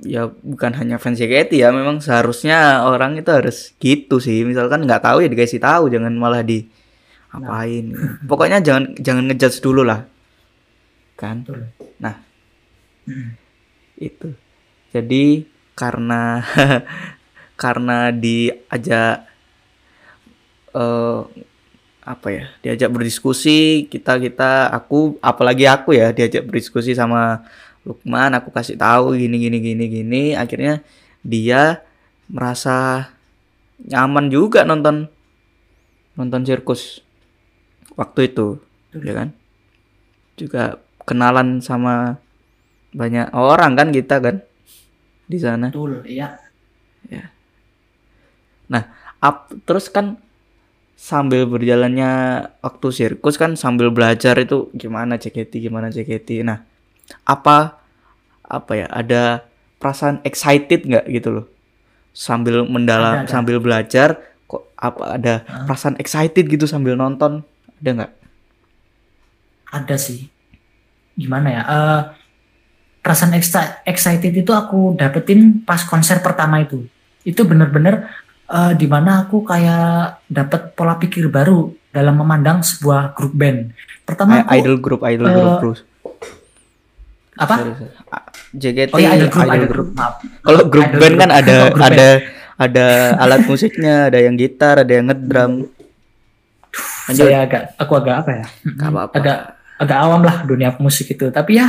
[0.02, 4.42] ya bukan hanya fans JKT ya memang seharusnya orang itu harus gitu sih.
[4.42, 6.66] Misalkan nggak tahu ya dikasih tahu jangan malah di
[7.30, 7.94] apain.
[8.30, 10.04] Pokoknya jangan jangan ngejudge dulu lah.
[11.16, 11.46] Kan?
[11.46, 11.70] Betul.
[12.02, 12.18] nah.
[13.02, 13.34] Mm.
[13.98, 14.30] itu.
[14.94, 16.42] Jadi karena
[17.62, 19.26] karena diajak
[20.72, 21.22] eh
[22.02, 27.46] apa ya diajak berdiskusi kita kita aku apalagi aku ya diajak berdiskusi sama
[27.82, 30.22] Lukman aku kasih tahu gini gini gini gini.
[30.38, 30.82] Akhirnya
[31.26, 31.82] dia
[32.30, 33.10] merasa
[33.82, 35.10] nyaman juga nonton
[36.14, 37.02] nonton sirkus
[37.98, 39.02] waktu itu Betul.
[39.06, 39.28] ya kan?
[40.38, 40.62] Juga
[41.02, 42.22] kenalan sama
[42.94, 44.36] banyak orang kan kita kan
[45.26, 45.72] di sana.
[45.72, 46.42] Betul iya.
[49.22, 50.18] Ap- terus kan
[50.98, 56.66] sambil berjalannya waktu sirkus kan sambil belajar itu gimana JKT gimana JKT nah
[57.22, 57.78] apa
[58.42, 59.46] apa ya ada
[59.80, 61.46] perasaan excited nggak gitu loh?
[62.12, 63.30] Sambil mendalam Ada, ada.
[63.32, 64.08] sambil belajar
[64.44, 65.64] kok apa ada Hah?
[65.64, 67.40] perasaan excited gitu sambil nonton
[67.80, 68.12] ada nggak?
[69.72, 70.28] Ada sih.
[71.16, 72.00] Gimana ya eh
[73.02, 76.84] perasaan exci- excited itu aku dapetin pas konser pertama itu.
[77.24, 78.06] Itu bener-bener
[78.52, 83.72] eh di mana aku kayak dapet pola pikir baru dalam memandang sebuah grup band.
[84.04, 85.80] Pertama aku idol group idol eh, group terus
[87.38, 87.54] apa?
[88.52, 89.72] JKT oh ya idol group idol idol group.
[89.72, 90.14] group maaf.
[90.20, 91.22] Kalau grup Idol band group.
[91.22, 92.08] kan ada Oh, grup ada
[92.68, 92.86] ada
[93.18, 95.52] alat musiknya, ada yang gitar, ada yang ngedrum.
[97.02, 97.26] Lanjut.
[97.28, 98.46] saya agak aku agak apa ya?
[98.78, 99.12] Gak apa-apa.
[99.18, 99.38] agak
[99.82, 101.32] agak awam lah dunia musik itu.
[101.32, 101.68] Tapi ya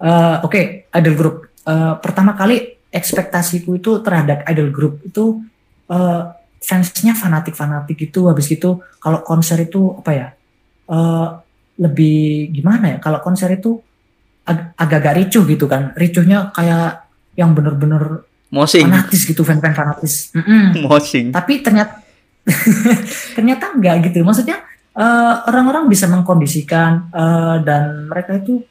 [0.00, 1.36] eh, oke idol group.
[1.66, 5.42] Eh, pertama kali ekspektasiku itu terhadap idol group itu
[5.90, 6.22] eh,
[6.62, 8.30] fansnya fanatik fanatik gitu.
[8.30, 10.28] Habis gitu kalau konser itu apa ya?
[10.86, 11.28] Eh,
[11.82, 12.98] lebih gimana ya?
[13.02, 13.82] Kalau konser itu
[14.44, 15.92] ag- agak-agak ricuh gitu kan.
[15.96, 20.30] Ricuhnya kayak yang bener-bener Mosing, fanatis gitu fan-fan fanatis.
[20.30, 20.78] Mm-mm.
[20.86, 21.34] Mosing.
[21.34, 21.98] tapi ternyata
[23.36, 24.22] ternyata enggak gitu.
[24.22, 24.62] Maksudnya
[24.94, 28.62] eh, orang-orang bisa mengkondisikan eh, dan mereka itu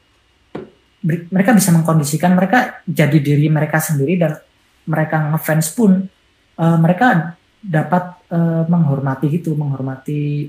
[1.03, 4.39] mereka bisa mengkondisikan mereka jadi diri mereka sendiri dan
[4.87, 6.07] mereka ngefans pun
[6.55, 10.47] eh, mereka dapat eh, menghormati gitu menghormati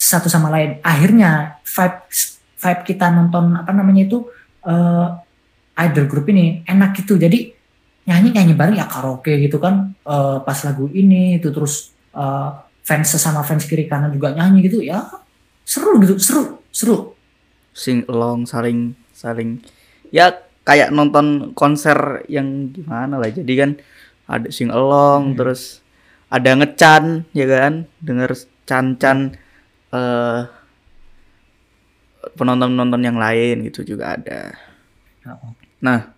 [0.00, 0.80] satu sama lain.
[0.80, 1.98] Akhirnya vibe
[2.62, 4.24] vibe kita nonton apa namanya itu
[4.66, 5.06] eh,
[5.86, 7.18] idol group ini enak gitu.
[7.18, 7.52] Jadi
[8.02, 9.94] nyanyi nyanyi bareng ya karaoke gitu kan.
[10.02, 12.50] Eh, pas lagu ini itu terus eh,
[12.82, 15.02] fans sesama fans kiri kanan juga nyanyi gitu ya.
[15.62, 17.14] Seru gitu seru seru.
[17.72, 19.62] Sing along saling saling.
[20.12, 23.30] Ya kayak nonton konser yang gimana lah.
[23.30, 23.70] Jadi kan
[24.28, 25.38] ada sing along Hmm.
[25.38, 25.82] terus
[26.32, 28.32] ada ngecan ya kan, denger
[28.64, 29.36] can-can
[29.92, 30.40] eh
[32.38, 34.54] penonton-penonton yang lain gitu juga ada.
[35.82, 36.10] Nah,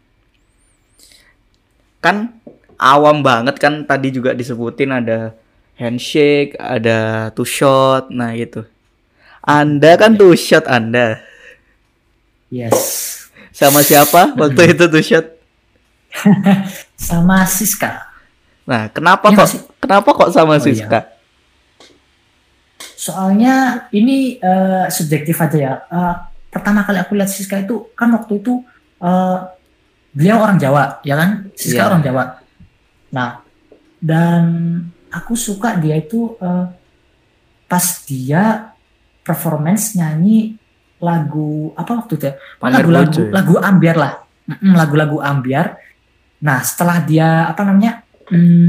[2.05, 2.37] kan
[2.77, 5.33] awam banget kan tadi juga disebutin ada
[5.75, 8.69] handshake, ada two shot, nah gitu.
[9.45, 11.21] Anda kan two shot Anda
[12.49, 15.27] yes sama siapa waktu itu two shot?
[16.97, 18.15] sama Siska
[18.65, 21.13] Nah, kenapa Iya kok kenapa kok sama Oh, iya.
[23.05, 25.75] Soalnya ini eh, subjektif aja ya.
[25.93, 26.15] Eh,
[26.49, 28.65] pertama kali aku lihat Siska itu kan waktu itu
[29.05, 29.39] eh,
[30.17, 31.53] beliau orang Jawa ya kan?
[31.53, 31.89] Siska Iya.
[31.93, 32.23] orang Jawa.
[33.13, 33.45] Nah
[34.01, 34.43] dan
[35.13, 36.65] aku suka dia itu eh,
[37.69, 38.73] pas dia
[39.21, 40.57] performance nyanyi
[41.05, 42.35] lagu apa waktu itu ya?
[42.65, 43.29] Lagu-lagu ya?
[43.37, 44.13] lagu ambiar lah.
[44.65, 45.77] Lagu-lagu ambiar.
[46.41, 48.01] Nah setelah dia apa namanya
[48.33, 48.69] mm,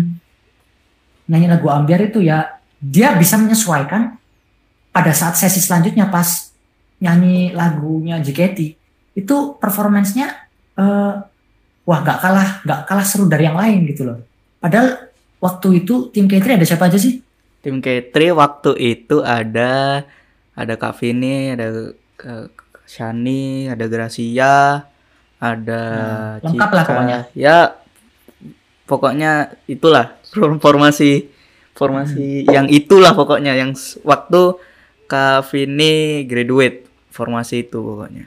[1.32, 4.20] nyanyi lagu ambiar itu ya dia bisa menyesuaikan
[4.96, 6.56] pada saat sesi selanjutnya pas
[6.98, 8.60] nyanyi lagunya JKT
[9.14, 10.28] itu performancenya
[10.74, 11.14] eh,
[11.84, 14.24] wah nggak kalah nggak kalah seru dari yang lain gitu loh
[14.58, 17.20] padahal waktu itu tim K3 ada siapa aja sih
[17.60, 20.06] Tim K3 waktu itu ada
[20.54, 22.46] ada Kak Vini, ada eh,
[22.86, 24.86] Shani, ada Gracia,
[25.36, 25.82] ada
[26.40, 26.92] Hmm, lengkap lah Cika.
[26.94, 27.20] pokoknya.
[27.34, 27.58] Ya
[28.86, 29.32] pokoknya
[29.66, 30.14] itulah
[30.62, 31.28] formasi
[31.74, 32.54] formasi Hmm.
[32.54, 33.74] yang itulah pokoknya yang
[34.06, 34.42] waktu
[35.06, 38.26] Kak Vini graduate formasi itu pokoknya.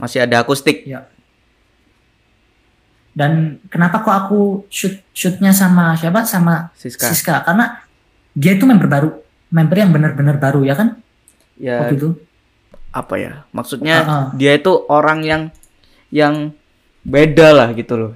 [0.00, 0.82] Masih ada akustik.
[0.88, 1.06] Ya.
[3.14, 6.26] Dan kenapa kok aku shoot shootnya sama siapa?
[6.26, 7.06] Sama Siska.
[7.14, 7.78] Siska karena
[8.34, 9.10] dia itu member baru,
[9.54, 10.98] member yang benar-benar baru ya kan?
[11.54, 12.08] Ya Waktu itu.
[12.90, 13.32] apa ya?
[13.54, 14.24] Maksudnya Heeh.
[14.34, 15.42] dia itu orang yang
[16.10, 16.50] yang
[17.06, 18.12] beda lah gitu loh.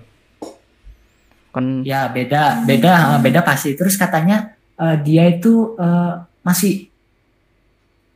[1.55, 3.79] Kan Ya beda, beda, eh, beda pasti.
[3.79, 6.88] Terus katanya eh, dia itu eh, masih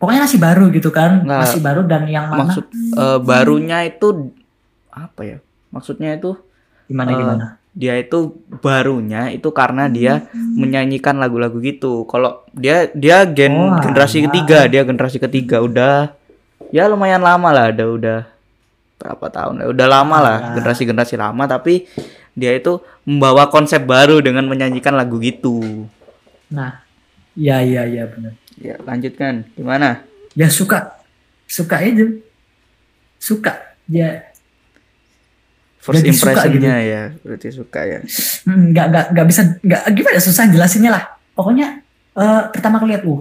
[0.03, 1.41] pokoknya masih baru gitu kan, Nggak.
[1.47, 4.35] masih baru dan yang mana maksud eh, barunya itu
[4.91, 5.39] apa ya?
[5.71, 6.35] Maksudnya itu
[6.91, 7.47] gimana eh, gimana?
[7.73, 12.03] dia itu barunya itu karena dia menyanyikan lagu-lagu gitu.
[12.05, 14.25] Kalau dia dia gen Oh, generasi alah.
[14.29, 16.13] ketiga, dia generasi ketiga udah
[16.69, 18.19] ya lumayan lama lah, ada udah
[18.99, 19.71] berapa tahun?
[19.71, 20.55] Udah lama lah, Alah.
[20.59, 21.87] generasi-generasi lama tapi
[22.35, 25.87] dia itu membawa konsep baru dengan menyanyikan lagu gitu.
[26.51, 26.85] Nah,
[27.33, 28.37] ya ya ya benar.
[28.63, 29.51] Ya, lanjutkan.
[29.59, 30.07] Gimana?
[30.39, 31.03] Ya suka,
[31.51, 32.23] suka itu,
[33.19, 33.59] suka.
[33.91, 34.33] Ya
[35.83, 37.99] First Jadi suka impressionnya ya, berarti suka ya.
[38.47, 41.03] Hmm, nggak nggak nggak bisa nggak gimana ya, susah jelasinnya lah
[41.35, 41.83] pokoknya
[42.15, 43.21] eh, pertama kali lihat uh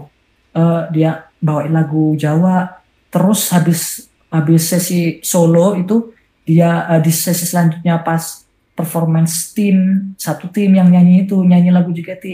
[0.53, 2.69] eh, dia bawain lagu Jawa
[3.09, 6.13] terus habis habis sesi solo itu
[6.45, 8.45] dia eh, di sesi selanjutnya pas
[8.77, 12.25] performance tim satu tim yang nyanyi itu nyanyi lagu JKT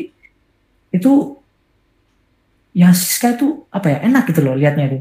[0.91, 1.39] itu
[2.80, 5.00] ya Siska itu apa ya enak gitu loh liatnya itu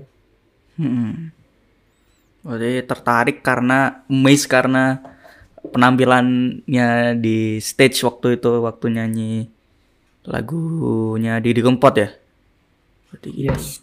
[0.76, 1.32] Hmm.
[2.44, 4.84] Berarti tertarik karena amazed karena
[5.72, 6.88] penampilannya
[7.24, 9.32] di stage waktu itu waktu nyanyi
[10.26, 12.08] lagunya Didi Kempot ya.
[13.10, 13.42] Berarti gitu.
[13.50, 13.80] yes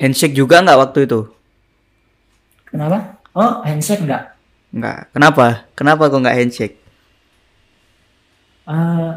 [0.00, 1.20] Handshake juga nggak waktu itu?
[2.68, 2.98] kenapa
[3.36, 4.22] oh handshake enggak
[4.72, 4.98] Nggak.
[5.12, 5.46] Kenapa?
[5.76, 6.76] Kenapa kok nggak handshake?
[8.66, 9.12] Eh,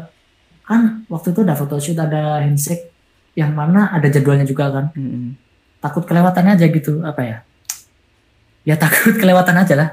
[0.66, 2.90] kan waktu itu ada photoshoot ada handshake
[3.38, 4.86] yang mana ada jadwalnya juga kan.
[4.92, 5.38] Hmm.
[5.76, 7.36] takut kelewatan aja gitu apa ya?
[8.66, 9.88] Ya takut kelewatan aja lah.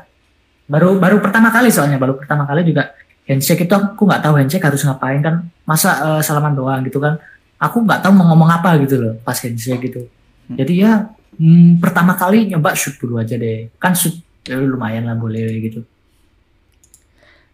[0.65, 2.97] Baru baru pertama kali soalnya baru pertama kali juga
[3.29, 5.35] handshake itu aku nggak tahu handshake harus ngapain kan.
[5.69, 7.21] Masa eh, salaman doang gitu kan.
[7.61, 10.09] Aku nggak tahu mau ngomong apa gitu loh pas handshake gitu.
[10.49, 13.69] Jadi ya hmm, pertama kali nyoba shoot dulu aja deh.
[13.77, 14.17] Kan shoot
[14.49, 15.85] ya lumayan lah boleh gitu.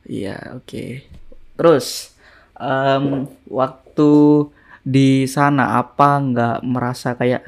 [0.10, 1.06] Iya, oke.
[1.54, 2.18] Terus
[2.60, 4.12] em, waktu
[4.84, 7.44] di sana apa nggak merasa kayak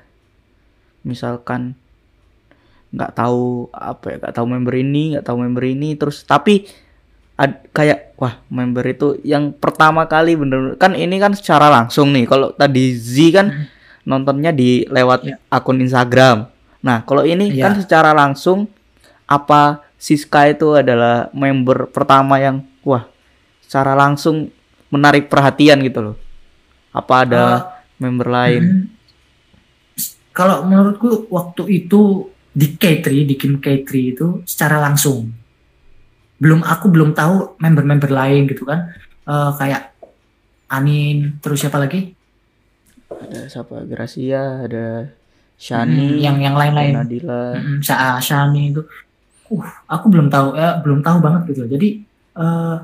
[1.01, 1.73] misalkan
[2.91, 6.67] nggak tahu apa ya nggak tahu member ini nggak tahu member ini terus tapi
[7.39, 12.27] ad- kayak wah member itu yang pertama kali bener kan ini kan secara langsung nih
[12.27, 13.47] kalau tadi Z kan
[14.03, 15.35] nontonnya di lewat Iya.
[15.47, 16.51] akun Instagram
[16.83, 17.63] nah kalau ini Iya.
[17.63, 18.67] kan secara langsung
[19.25, 23.07] apa Siska itu adalah member pertama yang wah
[23.63, 24.51] secara langsung
[24.91, 26.15] menarik perhatian gitu loh.
[26.91, 27.43] Apa ada
[27.97, 28.61] member lain?
[28.61, 28.85] Hmm.
[30.31, 35.31] Kalau menurutku waktu itu di K3, di game K3 itu secara langsung.
[36.37, 38.91] Belum aku belum tahu member-member lain gitu kan.
[39.23, 39.95] Eh, kayak
[40.71, 42.15] Anin, terus siapa lagi?
[43.11, 43.83] Ada siapa?
[43.83, 45.11] Gracia, ada
[45.61, 46.93] Hmm, Shani, yang yang ada lain-lain.
[46.97, 47.53] Nadila.
[47.53, 48.81] Mm, Sa Shani itu.
[49.51, 51.69] Uh, aku belum tahu ya, belum tahu banget gitu.
[51.69, 52.01] Jadi
[52.33, 52.77] eh,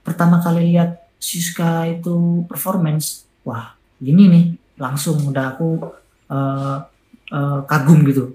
[0.00, 5.78] pertama kali lihat Siska itu performance, wah, gini nih, langsung udah aku
[6.26, 6.76] eh,
[7.30, 8.34] eh, kagum gitu.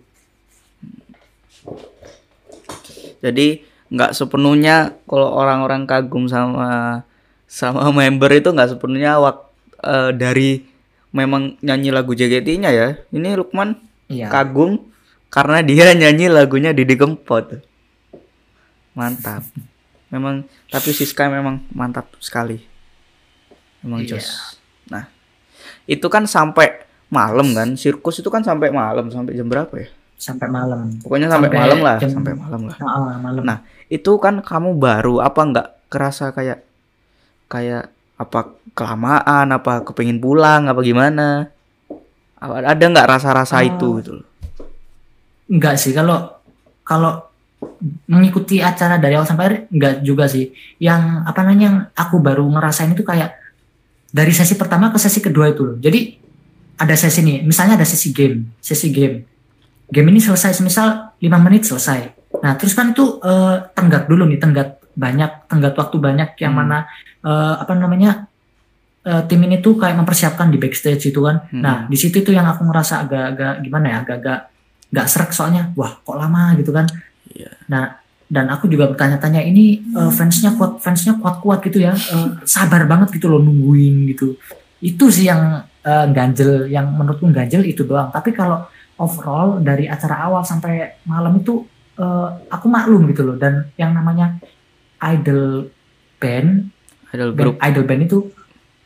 [3.19, 7.03] Jadi nggak sepenuhnya kalau orang-orang kagum sama
[7.43, 9.37] sama member itu nggak sepenuhnya wak,
[9.83, 10.63] eh, dari
[11.11, 12.87] memang nyanyi lagu JKT-nya ya.
[13.11, 13.75] Ini Lukman
[14.07, 14.31] Iya.
[14.31, 14.87] kagum
[15.27, 17.59] karena dia nyanyi lagunya Didi Kempot.
[18.95, 19.43] Mantap.
[20.07, 22.63] Memang tapi Siska memang mantap sekali.
[23.87, 24.19] Memang Iya.
[24.19, 24.59] jos.
[24.85, 25.07] Nah,
[25.85, 27.73] itu kan sampai malam kan?
[27.73, 29.87] Sirkus itu kan sampai malam, sampai jam berapa ya?
[30.17, 30.97] sampai malam.
[30.97, 32.77] Pokoknya sampai, Sampai malam lah, jam- sampai malam lah.
[32.81, 33.43] Ah, malam.
[33.43, 36.59] Nah, Itu kan kamu baru apa nggak kerasa kayak
[37.47, 38.39] kayak apa
[38.73, 41.47] kelamaan, apa kepengin pulang, apa gimana?
[42.37, 43.63] Ada nggak rasa-rasa Oh.
[43.63, 44.27] itu gitu loh?
[45.47, 46.35] Enggak sih kalau
[46.83, 47.23] kalau
[48.03, 50.51] mengikuti acara dari awal sampai akhir enggak juga sih.
[50.77, 53.31] Yang apa namanya yang aku baru ngerasain itu kayak
[54.07, 55.77] dari sesi pertama ke sesi kedua itu loh.
[55.77, 56.15] Jadi
[56.77, 59.25] ada sesi nih, misalnya ada sesi game, sesi game.
[59.87, 61.99] Game ini selesai semisal 5 menit selesai.
[62.43, 66.59] Nah, terus kan itu eh, tenggat dulu nih, tenggat banyak, tenggat waktu banyak yang Hmm.
[66.65, 66.77] mana
[67.23, 68.27] eh, apa namanya
[69.07, 71.47] eh, tim ini tuh kayak mempersiapkan di backstage itu kan.
[71.49, 71.61] Hmm.
[71.63, 74.39] Nah, di situ tuh yang aku ngerasa agak-agak gimana ya, agak-agak
[74.87, 76.87] nggak serak soalnya wah kok lama gitu kan
[77.27, 77.51] Iya.
[77.67, 82.83] nah dan aku juga bertanya-tanya ini eh, fansnya kuat fansnya kuat-kuat gitu ya eh, sabar
[82.83, 84.35] banget gitu loh nungguin gitu.
[84.83, 88.11] Itu sih yang eh, ganjel yang menurutku ganjel itu doang.
[88.11, 88.67] Tapi kalau
[88.99, 91.61] overall dari acara awal sampai malam itu
[92.01, 93.37] uh, aku maklum gitu loh.
[93.37, 94.41] Dan yang namanya
[95.05, 95.69] idol
[96.17, 96.73] band
[97.13, 97.55] idol band, group.
[97.61, 98.19] idol band itu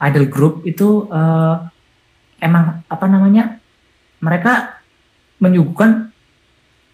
[0.04, 1.63] idol group itu uh,
[2.43, 3.58] emang apa namanya
[4.19, 4.84] mereka
[5.39, 6.11] menyuguhkan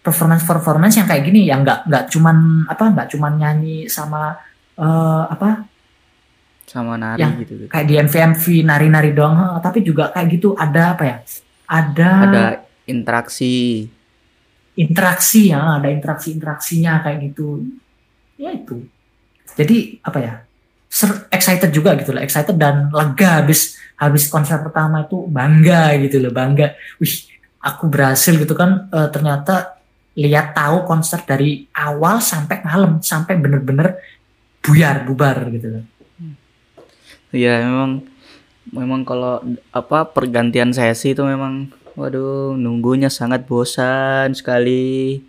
[0.02, 4.38] performance performance yang kayak gini yang nggak nggak cuman apa nggak cuman nyanyi sama
[4.80, 5.68] uh, apa?
[6.68, 7.72] Sama nari yang gitu, gitu.
[7.72, 11.18] kayak di MV-MV nari-nari doang eh, tapi juga kayak gitu ada apa ya?
[11.68, 12.44] Ada ada
[12.88, 13.88] interaksi.
[14.78, 17.66] Interaksi ya ada interaksi interaksinya kayak gitu.
[18.38, 18.86] Ya itu.
[19.56, 20.34] Jadi apa ya?
[20.88, 26.22] Ser excited juga gitu loh excited dan lega habis habis konser pertama itu bangga gitu
[26.22, 26.78] loh bangga.
[27.02, 29.77] Wih aku berhasil gitu kan e, ternyata
[30.18, 34.02] lihat tahu konser dari awal sampai malam sampai bener-bener
[34.66, 35.78] buyar bubar gitu.
[35.78, 35.86] Loh
[37.38, 38.02] ya memang
[38.74, 39.40] memang kalau
[39.72, 45.22] apa pergantian sesi itu memang waduh nunggunya sangat bosan sekali.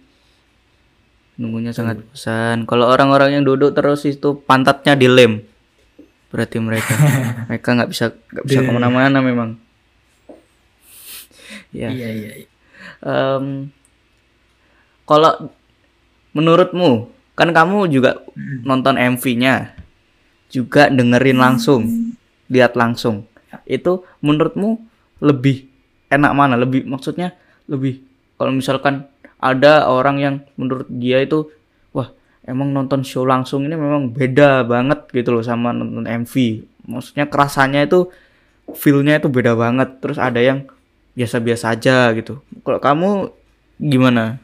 [1.38, 2.66] Nunggunya sangat bosan.
[2.66, 5.44] Kalau orang-orang yang duduk terus itu pantatnya dilem.
[6.32, 6.96] Berarti mereka
[7.52, 9.60] mereka nggak bisa nggak bisa ke mana-mana memang.
[11.70, 12.48] Ya iya iya, iya.
[13.04, 13.70] Um,
[15.08, 15.48] kalau
[16.36, 18.68] menurutmu kan kamu juga hmm.
[18.68, 19.72] nonton MV-nya
[20.52, 22.12] juga dengerin langsung
[22.52, 23.24] lihat langsung.
[23.64, 24.76] Itu menurutmu
[25.24, 25.64] lebih
[26.12, 26.54] enak mana?
[26.60, 27.32] Lebih maksudnya
[27.64, 28.04] lebih
[28.36, 29.08] kalau misalkan
[29.40, 31.48] ada orang yang menurut dia itu
[31.96, 32.12] wah
[32.44, 36.34] emang nonton show langsung ini memang beda banget gitu loh sama nonton MV
[36.88, 38.08] maksudnya kerasanya itu
[38.76, 40.00] feelnya itu beda banget.
[40.00, 40.68] Terus ada yang
[41.16, 42.40] biasa-biasa aja gitu.
[42.64, 43.10] Kalau kamu
[43.78, 44.42] gimana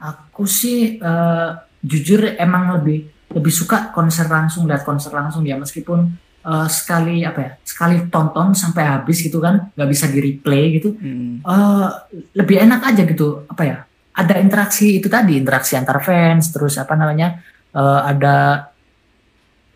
[0.00, 6.08] aku sih uh, jujur emang lebih lebih suka konser langsung lihat konser langsung ya meskipun
[6.44, 10.96] uh, sekali apa ya sekali tonton sampai habis gitu kan nggak bisa di replay gitu
[10.96, 11.44] hmm.
[11.44, 11.88] uh,
[12.34, 13.76] lebih enak aja gitu apa ya
[14.16, 17.38] ada interaksi itu tadi interaksi antar fans terus apa namanya
[17.76, 18.68] uh, ada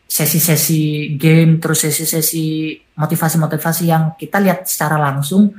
[0.04, 5.50] sesi-sesi game terus sesi-sesi motivasi-motivasi yang kita lihat secara langsung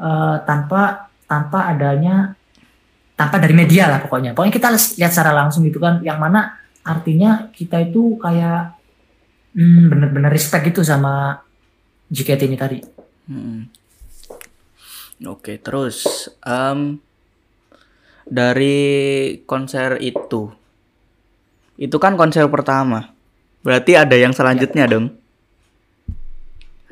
[0.00, 2.36] uh, tanpa tanpa adanya
[3.22, 7.54] tanpa dari media lah pokoknya pokoknya kita lihat secara langsung gitu kan yang mana artinya
[7.54, 8.74] kita itu kayak
[9.54, 11.38] hmm, bener-bener respect gitu sama
[12.12, 12.78] JKT ini tadi.
[13.30, 13.70] Hmm.
[15.22, 16.98] Oke, terus um,
[18.26, 20.50] dari konser itu,
[21.78, 23.14] itu kan konser pertama,
[23.62, 24.92] berarti ada yang selanjutnya ya.
[24.98, 25.06] dong?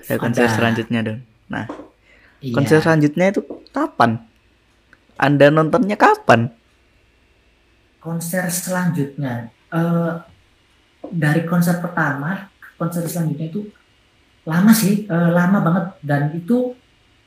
[0.06, 0.54] Ada konser ada.
[0.54, 1.20] selanjutnya dong.
[1.50, 1.66] Nah,
[2.38, 2.54] iya.
[2.54, 3.42] konser selanjutnya itu
[3.74, 4.29] kapan?
[5.20, 6.48] Anda nontonnya kapan?
[8.00, 10.24] Konser selanjutnya, uh,
[11.12, 12.48] dari konser pertama
[12.80, 13.68] konser selanjutnya itu
[14.48, 15.84] lama sih uh, lama banget.
[16.00, 16.72] Dan itu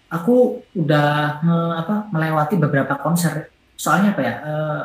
[0.09, 3.53] aku udah me, apa melewati beberapa konser.
[3.77, 4.81] Soalnya apa ya uh,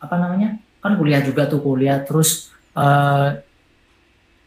[0.00, 2.00] apa namanya kan kuliah juga tuh kuliah.
[2.00, 3.36] Terus uh,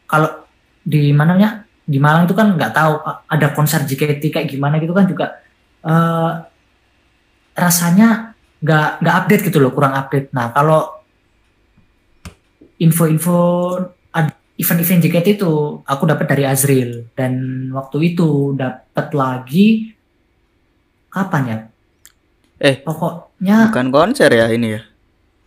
[0.09, 0.49] kalau
[0.81, 2.93] di mananya di Malang itu kan nggak tahu
[3.29, 5.37] ada konser JKT kayak gimana gitu kan juga.
[5.85, 6.52] Uh,
[7.53, 11.01] rasanya nggak nggak update gitu loh kurang update nah kalau
[12.81, 13.39] info-info
[14.57, 17.33] event-event JKT itu aku dapat dari Azril dan
[17.73, 19.97] waktu itu dapat lagi
[21.09, 21.57] kapan ya?
[22.61, 24.81] Eh, pokoknya bukan konser ya ini ya.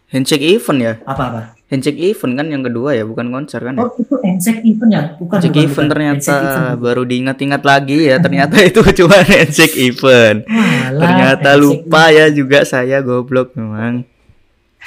[0.07, 0.95] Handshake event ya?
[1.03, 1.41] Apa apa?
[1.67, 3.83] Handshake event kan yang kedua ya, bukan konser kan ya?
[3.83, 5.03] Oh, itu handshake event ya?
[5.19, 5.35] Bukan.
[5.43, 5.91] Handshake bukan, event bukan.
[5.91, 6.79] ternyata event.
[6.79, 10.47] baru diingat-ingat lagi ya, ternyata itu cuma handshake event.
[10.47, 12.19] Malah, ternyata lupa event.
[12.23, 14.07] ya juga saya goblok memang.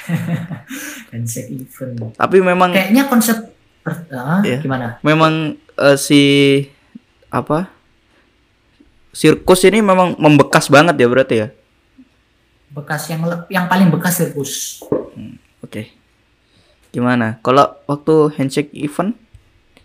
[1.12, 2.16] handshake event.
[2.16, 3.36] Tapi memang kayaknya konsep
[3.84, 4.56] uh, iya.
[4.64, 4.96] gimana?
[5.04, 6.64] Memang uh, si
[7.28, 7.68] apa?
[9.12, 11.48] Sirkus ini memang membekas banget ya berarti ya?
[12.72, 14.80] Bekas yang yang paling bekas sirkus.
[15.60, 15.70] Oke.
[15.70, 15.86] Okay.
[16.90, 17.38] Gimana?
[17.44, 19.14] Kalau waktu handshake event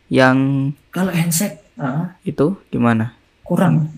[0.09, 3.13] yang kalau handshake uh, itu gimana?
[3.45, 3.93] Kurang.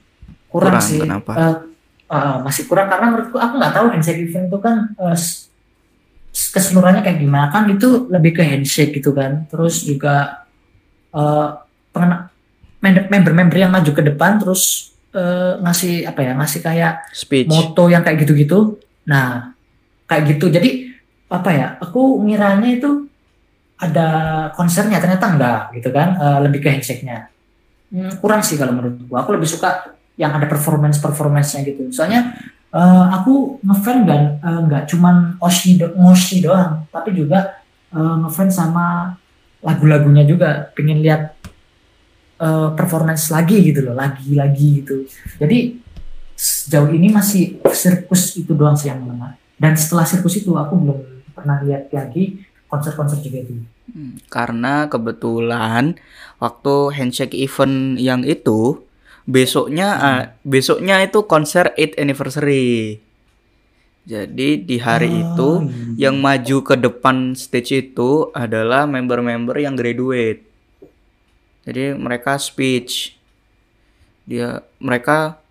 [0.52, 1.00] Kurang, kurang sih.
[1.00, 1.32] Kenapa?
[1.36, 1.58] Uh,
[2.12, 5.18] uh, masih kurang karena menurutku aku nggak tahu handshake event itu kan uh,
[6.38, 10.46] keseluruhannya kayak gimana kan itu lebih ke handshake gitu kan terus juga
[11.12, 11.66] uh,
[12.82, 17.50] member-member yang maju ke depan terus uh, ngasih apa ya ngasih kayak Speech.
[17.50, 19.56] moto yang kayak gitu-gitu nah
[20.06, 20.87] kayak gitu jadi
[21.28, 23.08] apa ya aku ngiranya itu
[23.78, 24.08] ada
[24.58, 27.30] konsernya ternyata enggak gitu kan uh, lebih ke handshake-nya.
[27.88, 31.94] Hmm, kurang sih kalau menurutku aku lebih suka yang ada performance performance-nya gitu.
[31.94, 32.34] Soalnya
[32.74, 37.62] uh, aku ngefans dan uh, nggak cuman Oshi do, Oshi doang tapi juga
[37.94, 39.14] uh, ngefans sama
[39.62, 40.74] lagu-lagunya juga.
[40.74, 41.38] Pengen lihat
[42.42, 45.06] uh, performance lagi gitu loh lagi lagi gitu.
[45.38, 45.78] Jadi
[46.34, 49.38] sejauh ini masih sirkus itu doang sih yang menengah.
[49.58, 53.50] Dan setelah sirkus itu aku belum pernah lihat lagi konser-konser JKT.
[53.88, 55.96] Hmm, Karena kebetulan
[56.42, 58.84] waktu handshake event yang itu
[59.24, 63.00] besoknya ah, besoknya itu konser 8 anniversary.
[64.08, 65.50] Jadi di hari Oh, itu
[66.00, 66.08] iya.
[66.08, 70.48] yang maju ke depan stage itu adalah member-member yang graduate.
[71.68, 73.20] Jadi mereka speech.
[74.24, 75.44] Dia mereka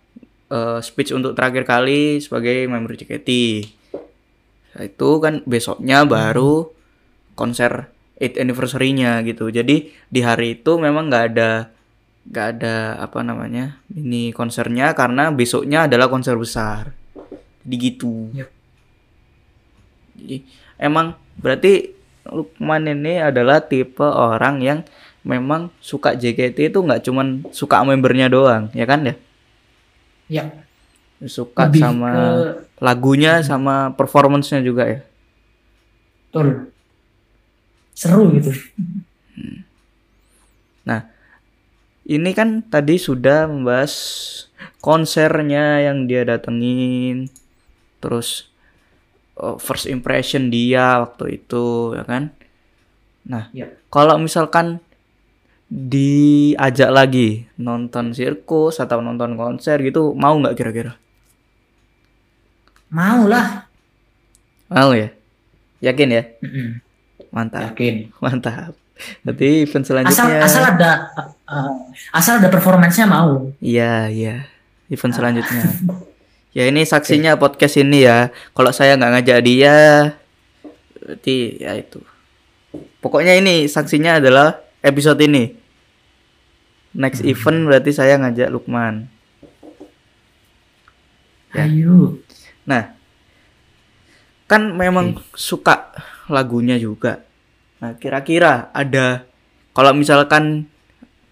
[0.49, 3.29] eh, speech untuk terakhir kali sebagai member JKT.
[4.81, 6.69] Itu kan besoknya baru
[7.37, 9.53] konser 8 anniversary-nya gitu.
[9.53, 11.69] Jadi di hari itu memang nggak ada
[12.27, 16.91] nggak ada apa namanya mini konsernya karena besoknya adalah konser besar.
[17.63, 18.33] Jadi gitu.
[18.33, 18.49] Yep.
[20.17, 20.37] Jadi
[20.81, 21.93] emang berarti
[22.27, 24.79] Lukman ini adalah tipe orang yang
[25.23, 29.15] memang suka JKT itu nggak cuman suka membernya doang, ya kan ya?
[30.27, 30.43] Ya,
[31.23, 32.27] Suka lebih sama ke
[32.77, 34.99] lagunya sama performance-nya juga ya.
[36.29, 36.69] betul.
[37.97, 38.53] Seru gitu.
[40.85, 41.09] Nah,
[42.07, 43.93] ini kan tadi sudah membahas
[44.79, 47.27] konsernya yang dia datengin,
[47.99, 48.47] terus
[49.35, 52.31] oh, first impression dia waktu itu, ya kan?
[53.27, 53.67] Nah, Ya.
[53.91, 54.79] kalau misalkan
[55.67, 60.95] diajak lagi nonton sirkus atau nonton konser gitu, mau nggak kira-kira?
[62.87, 63.67] Mau lah.
[64.71, 65.11] Mau ya?
[65.83, 66.23] Yakin ya?
[66.43, 66.79] Mm-mm.
[67.31, 68.09] Mantap, Yakin.
[68.23, 68.73] mantap.
[69.21, 70.41] Berarti event Asal selanjutnya.
[70.41, 70.91] asal ada
[71.45, 71.73] uh,
[72.17, 73.53] asal ada performance-nya mau.
[73.61, 74.35] Iya, iya.
[74.89, 75.63] Event selanjutnya.
[76.57, 78.33] ya ini saksinya podcast ini ya.
[78.57, 79.75] Kalau saya nggak ngajak dia,
[80.97, 82.01] berarti ya itu.
[82.97, 85.53] Pokoknya ini saksinya adalah episode ini.
[86.97, 89.05] Next event berarti saya ngajak Lukman.
[91.53, 91.69] Ya.
[91.69, 92.17] Ayo.
[92.67, 92.93] Nah,
[94.45, 95.95] kan memang suka
[96.27, 97.23] lagunya juga.
[97.79, 99.23] Nah, kira-kira ada
[99.71, 100.67] kalau misalkan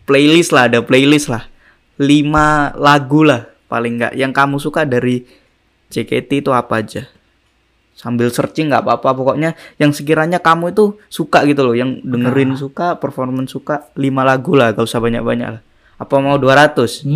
[0.08, 1.52] playlist lah, ada playlist lah.
[1.96, 5.24] lima lagu lah paling nggak yang kamu suka dari
[5.88, 7.08] JKT itu apa aja?
[7.96, 13.00] Sambil searching nggak apa-apa, pokoknya yang sekiranya kamu itu suka gitu loh, yang dengerin suka,
[13.00, 15.64] performance suka, lima lagu lah, gak usah banyak-banyak lah.
[15.96, 17.08] Apa mau 200?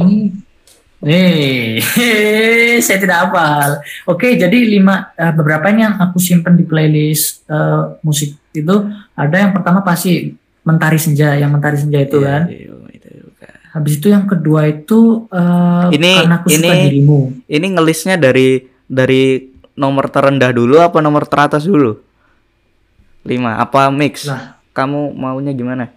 [1.00, 3.80] Ini Eh, saya tidak hafal.
[4.06, 8.76] Oke, jadi lima eh, beberapa yang aku simpen di playlist eh, musik itu
[9.14, 12.52] ada yang pertama pasti Mentari Senja, yang Mentari Senja itu kan.
[12.52, 13.48] Iya, itu juga.
[13.72, 17.20] Habis itu yang kedua itu eh, Ini- karena aku suka ini- dirimu.
[17.48, 19.24] Ini ngelisnya dari dari
[19.74, 21.96] nomor terendah dulu apa nomor teratas dulu?
[23.24, 24.28] 5 apa mix?
[24.28, 25.92] Lah, Kamu maunya gimana?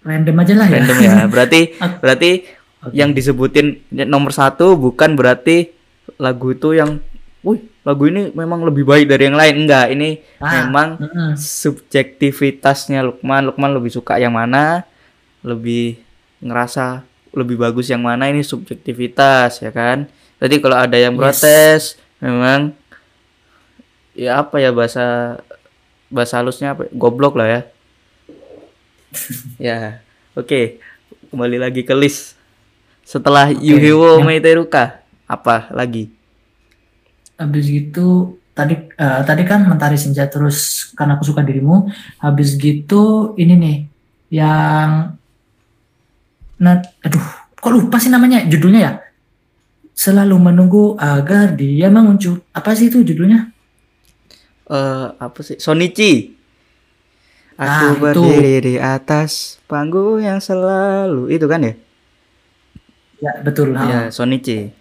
[0.00, 0.80] random aja lah ya.
[0.80, 1.12] Random ya.
[1.28, 1.60] Berarti
[2.02, 2.30] berarti
[2.80, 2.96] Oke.
[2.96, 5.68] yang disebutin nomor satu bukan berarti
[6.16, 6.96] lagu itu yang,
[7.44, 9.64] wih lagu ini memang lebih baik dari yang lain.
[9.64, 11.30] Enggak, ini Ah, memang mm-mm.
[11.36, 13.52] subjektivitasnya Lukman.
[13.52, 14.84] Lukman lebih suka yang mana?
[15.44, 16.00] Lebih
[16.40, 20.08] ngerasa lebih bagus yang mana ini subjektivitas ya kan.
[20.40, 21.20] Jadi kalau ada yang Yes.
[21.20, 21.82] protes
[22.18, 22.72] memang
[24.12, 25.36] ya apa ya bahasa
[26.08, 26.88] bahasa halusnya apa?
[26.90, 27.60] Goblok lah ya.
[29.68, 29.78] ya.
[30.32, 30.80] Oke.
[31.30, 32.39] Kembali lagi ke list.
[33.10, 36.14] Setelah Yuhiwo yang- Meiteruka apa lagi?
[37.34, 41.90] Habis gitu tadi eh, tadi kan Mentari Senja terus karena aku suka dirimu.
[42.22, 43.76] Habis gitu ini nih
[44.30, 45.18] yang
[46.60, 47.26] nah aduh
[47.58, 48.92] kok lupa sih namanya judulnya ya.
[49.90, 52.46] Selalu menunggu agar dia muncul.
[52.54, 53.50] Apa sih itu judulnya?
[54.70, 55.58] eh apa sih?
[55.58, 56.38] Sonichi.
[57.58, 58.00] Aku itu.
[58.00, 61.74] berdiri di atas panggung yang selalu itu kan ya?
[63.20, 63.76] Ya betul.
[63.76, 63.84] ha.
[63.84, 64.72] Ya, Sonichi.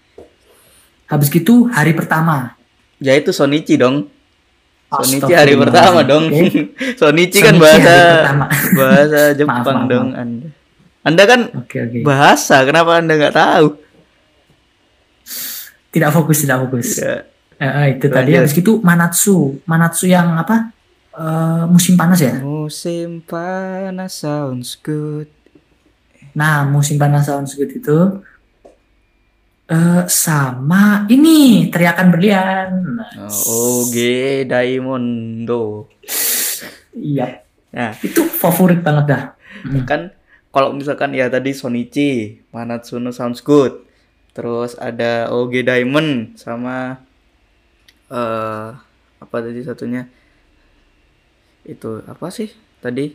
[1.06, 2.56] Habis gitu hari pertama.
[3.00, 4.08] Ya itu Sonichi dong.
[4.90, 6.32] Sonichi hari pertama dong.
[6.32, 6.72] Oke.
[7.00, 7.96] Sonichi kan bahasa
[8.80, 10.22] bahasa Jepang maaf, dong maaf.
[10.24, 10.48] Anda.
[11.00, 11.98] Anda kan Oke oke.
[12.04, 13.68] bahasa, kenapa Anda nggak tahu?
[15.90, 17.02] Tidak fokus tidak fokus.
[17.02, 17.26] Ya.
[17.60, 18.40] Eh, eh, itu tadi Lanjut.
[18.46, 19.60] habis gitu Manatsu.
[19.68, 20.72] Manatsu yang apa?
[21.12, 22.38] Eh, musim panas ya.
[22.40, 25.28] Musim panas sounds good.
[26.38, 28.22] Nah, musim panas sounds good itu
[29.70, 32.70] eh sama ini teriakan berlian.
[32.98, 35.86] Nah, Oke, Daimondo.
[36.92, 39.24] Iya, Nah, itu favorit banget dah.
[39.62, 39.86] Mm.
[39.86, 40.02] kan
[40.50, 43.86] kalau misalkan ya tadi Sonichi, Manatsuno sounds good.
[44.34, 46.98] Terus ada OG Diamond sama
[48.10, 48.70] eh
[49.22, 50.10] apa tadi satunya?
[51.62, 52.50] Itu apa sih
[52.80, 53.14] tadi?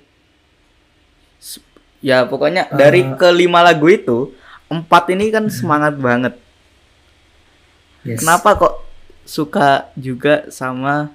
[1.99, 3.17] Ya pokoknya dari Eh.
[3.19, 4.31] kelima lagu itu
[4.71, 6.39] empat ini kan semangat banget.
[8.05, 8.21] Yes.
[8.21, 8.75] kenapa kok
[9.25, 11.09] suka juga sama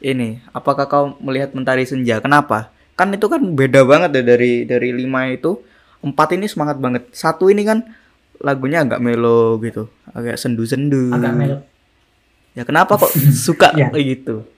[0.00, 0.40] ini?
[0.56, 2.16] Apakah kau melihat Mentari Senja?
[2.18, 2.72] Kenapa?
[2.96, 5.60] Kan itu kan beda banget ya dari dari lima itu.
[6.00, 7.12] Empat ini semangat banget.
[7.12, 7.84] Satu ini kan
[8.40, 11.12] lagunya agak melo gitu, agak sendu-sendu.
[11.12, 11.58] Agak melo.
[12.56, 13.12] Ya kenapa kok
[13.46, 14.48] suka kayak gitu?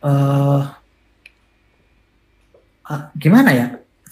[0.00, 0.62] eh
[2.88, 3.66] ah, gimana ya?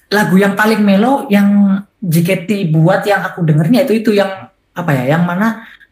[0.09, 4.48] Lagu yang paling melo yang JKT buat yang aku dengernya itu itu yang
[4.79, 5.19] apa ya?
[5.19, 5.47] Yang mana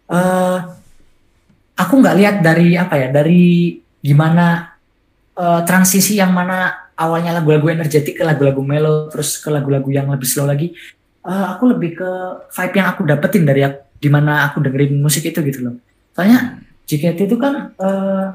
[0.07, 0.59] eh
[1.77, 3.09] aku nggak lihat dari apa ya?
[3.11, 4.71] Dari gimana
[5.35, 10.29] eh, transisi yang mana awalnya lagu-lagu energetik ke lagu-lagu melo terus ke lagu-lagu yang lebih
[10.31, 10.73] slow lagi.
[11.27, 12.11] Eh, aku lebih ke
[12.55, 13.67] vibe yang aku dapetin dari
[13.97, 15.75] di mana aku dengerin musik itu gitu loh.
[16.15, 18.27] Soalnya JKT itu kan eh,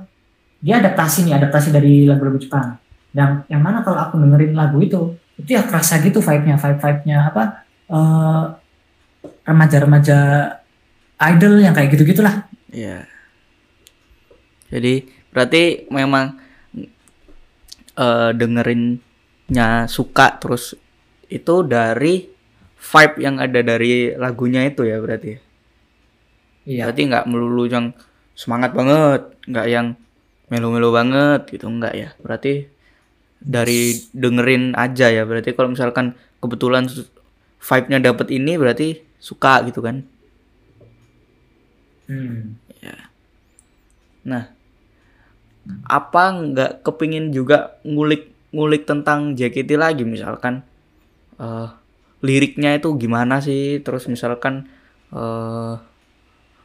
[0.62, 2.78] dia adaptasi nih, adaptasi dari lagu-lagu Jepang.
[3.12, 7.44] Dan yang mana kalau aku dengerin lagu itu, itu ya kerasa gitu vibe-nya, vibe-vibe-nya apa
[9.46, 10.18] remaja-remaja
[11.22, 12.46] idol yang kayak gitu-gitulah.
[12.72, 13.06] Iya.
[14.72, 16.40] Jadi berarti memang
[17.92, 20.74] eh dengerinnya suka terus
[21.28, 22.28] itu dari
[22.82, 25.38] vibe yang ada dari lagunya itu ya berarti.
[26.66, 26.90] Iya.
[26.90, 27.94] Berarti nggak melulu yang
[28.34, 29.88] semangat banget, nggak yang
[30.50, 32.10] melo-melo banget gitu nggak ya.
[32.24, 32.66] Berarti
[33.42, 35.28] dari dengerin aja ya.
[35.28, 36.88] Berarti kalau misalkan kebetulan
[37.62, 40.02] vibe-nya dapet ini berarti suka gitu kan.
[42.10, 42.58] Hmm.
[44.26, 44.50] Nah,
[45.86, 50.66] apa nggak kepingin juga ngulik-ngulik tentang JKT lagi misalkan
[51.38, 51.70] eh
[52.26, 53.80] liriknya itu gimana sih?
[53.86, 54.66] Terus misalkan
[55.14, 55.76] eh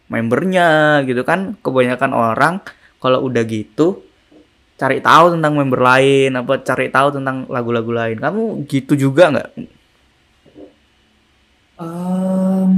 [0.08, 2.54] membernya gitu kan kebanyakan orang
[3.02, 4.06] kalau udah gitu
[4.76, 8.16] cari tahu tentang member lain apa cari tahu tentang lagu-lagu lain.
[8.20, 9.75] Kamu gitu juga nggak?
[11.76, 12.72] Em,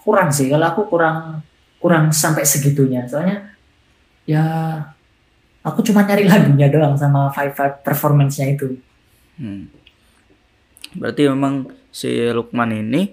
[0.00, 1.42] kurang sih, kalau aku kurang
[1.82, 3.06] kurang sampai segitunya.
[3.10, 3.50] Soalnya
[4.28, 4.44] ya
[5.66, 8.78] aku cuma nyari lagunya doang sama vibe-vibe performance-nya itu.
[9.40, 9.66] Hmm.
[10.94, 13.10] Berarti memang si Lukman ini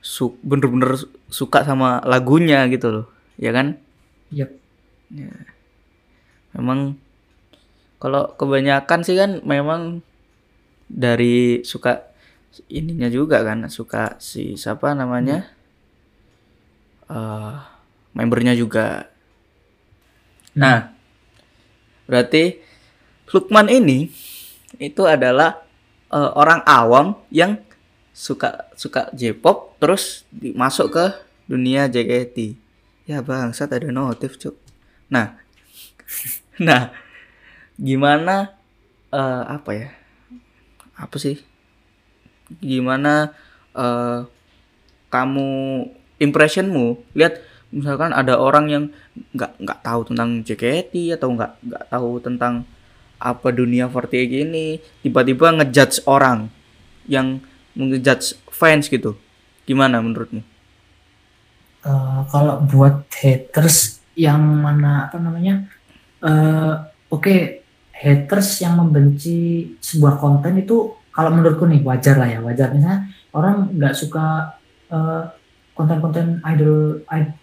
[0.00, 3.06] su bener-bener su- suka sama lagunya gitu loh,
[3.36, 3.76] ya kan?
[4.30, 4.50] Yep.
[6.56, 6.94] Memang
[8.00, 10.00] kalau kebanyakan sih kan memang
[10.90, 12.09] dari suka
[12.66, 15.46] ininya juga kan, suka si siapa namanya?
[17.10, 17.56] eh
[18.14, 19.10] membernya juga.
[20.54, 20.90] Nah,
[22.10, 22.58] berarti
[23.30, 24.10] Lukman ini
[24.82, 25.62] itu adalah
[26.10, 27.58] eh, orang awam yang
[28.10, 31.04] suka suka J-pop terus masuk ke
[31.46, 32.58] dunia JKT.
[33.06, 34.54] Ya bangsat ada notif, Cuk.
[35.10, 35.38] Nah,
[36.66, 36.90] nah
[37.78, 38.54] gimana
[39.14, 39.88] eh, apa ya?
[40.98, 41.49] Apa sih?
[42.58, 43.30] Gimana
[43.78, 44.26] eh,
[45.10, 45.48] kamu
[46.18, 46.98] impressionmu?
[47.14, 47.38] Lihat
[47.70, 48.84] misalkan ada orang yang
[49.30, 52.66] nggak nggak tahu tentang JKT atau nggak nggak tahu tentang
[53.20, 56.50] apa dunia 48 gini tiba-tiba ngejudge orang
[57.06, 57.38] yang
[57.78, 59.14] ngejudge fans gitu.
[59.68, 60.42] Gimana menurutmu?
[61.80, 65.64] Eh, kalau buat haters yang mana apa namanya
[66.20, 66.74] eh
[67.08, 72.70] oke haters yang membenci sebuah konten itu kalau menurutku nih wajar lah ya wajar.
[72.74, 74.56] Misalnya orang nggak suka
[74.90, 75.22] eh,
[75.74, 77.36] konten-konten idol id-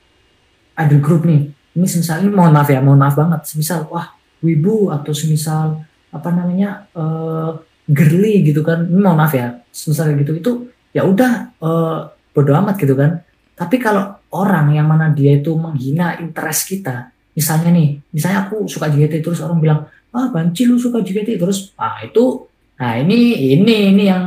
[0.78, 1.52] idol group nih.
[1.78, 3.46] Ini semisal ini mohon maaf ya mohon maaf banget.
[3.46, 7.52] Semisal wah wibu atau semisal apa namanya eh
[7.88, 8.88] girly gitu kan.
[8.88, 10.34] Ini mohon maaf ya semisal gitu.
[10.38, 10.52] Itu
[10.96, 12.00] ya udah eh,
[12.34, 13.22] bodo amat gitu kan.
[13.58, 18.86] Tapi kalau orang yang mana dia itu menghina interest kita, misalnya nih, misalnya aku suka
[18.86, 19.80] JKT terus orang bilang,
[20.14, 22.46] ah banci lu suka JKT terus, ah itu,
[22.78, 23.18] nah ini
[23.58, 24.24] ini ini yang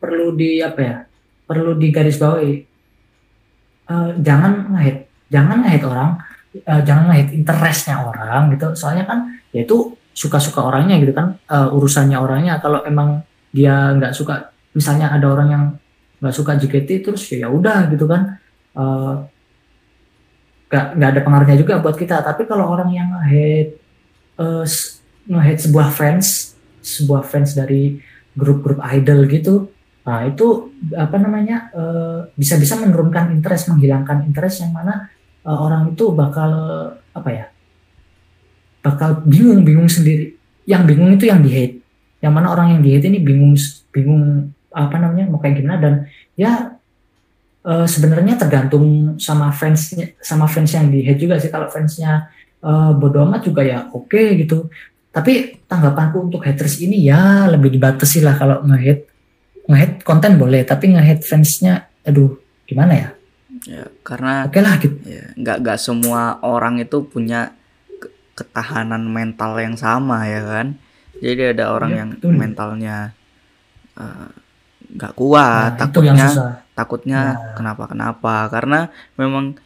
[0.00, 0.96] perlu di apa ya,
[1.44, 2.54] perlu digarisbawahi.
[3.90, 4.96] Eh, jangan ngehit,
[5.28, 6.10] jangan ngehit orang,
[6.54, 8.66] eh, jangan ngehit interestnya orang gitu.
[8.78, 9.18] Soalnya kan,
[9.50, 12.62] ya itu suka-suka orangnya gitu kan, eh, urusannya orangnya.
[12.62, 13.20] Kalau emang
[13.50, 15.64] dia nggak suka, misalnya ada orang yang
[16.22, 18.36] nggak suka JKT terus ya udah gitu kan
[18.76, 19.14] eh,
[20.70, 23.74] nggak nggak ada pengaruhnya juga buat kita tapi kalau orang yang nge-hate
[24.38, 26.49] eh, s- nge-hate sebuah fans
[26.80, 28.00] sebuah fans dari
[28.34, 29.54] grup-grup idol gitu
[30.00, 35.12] nah itu apa namanya eh, bisa-bisa menurunkan interest menghilangkan interest yang mana
[35.44, 36.50] eh, orang itu bakal
[37.12, 37.46] apa ya
[38.80, 40.36] bakal bingung bingung sendiri.
[40.64, 41.76] Yang bingung itu yang di hate
[42.20, 43.56] yang mana orang yang di hate ini bingung
[43.88, 45.94] bingung apa namanya mau kayak gimana dan
[46.36, 46.76] ya
[47.64, 51.52] eh, sebenarnya tergantung sama fansnya sama fans yang di hate juga sih.
[51.52, 52.28] Kalau fansnya
[52.60, 54.68] eh, bodo amat juga ya oke gitu
[55.10, 59.04] tapi tanggapanku untuk haters ini ya lebih dibatasi lah kalau nge-hate
[59.66, 62.34] nge-hate konten boleh tapi nge-hate fansnya aduh
[62.64, 63.10] gimana ya
[63.60, 67.52] Ya, karena oke lah gitu ya nggak nggak semua orang itu punya
[68.00, 70.80] ke- ketahanan mental yang sama ya kan.
[71.20, 72.32] Jadi ada orang Iya, yang betul.
[72.40, 72.96] mentalnya
[74.00, 74.28] eh,
[74.96, 76.26] nggak kuat, Nah, takutnya
[76.72, 77.52] takutnya Nah.
[77.52, 78.88] kenapa-kenapa karena
[79.20, 79.60] memang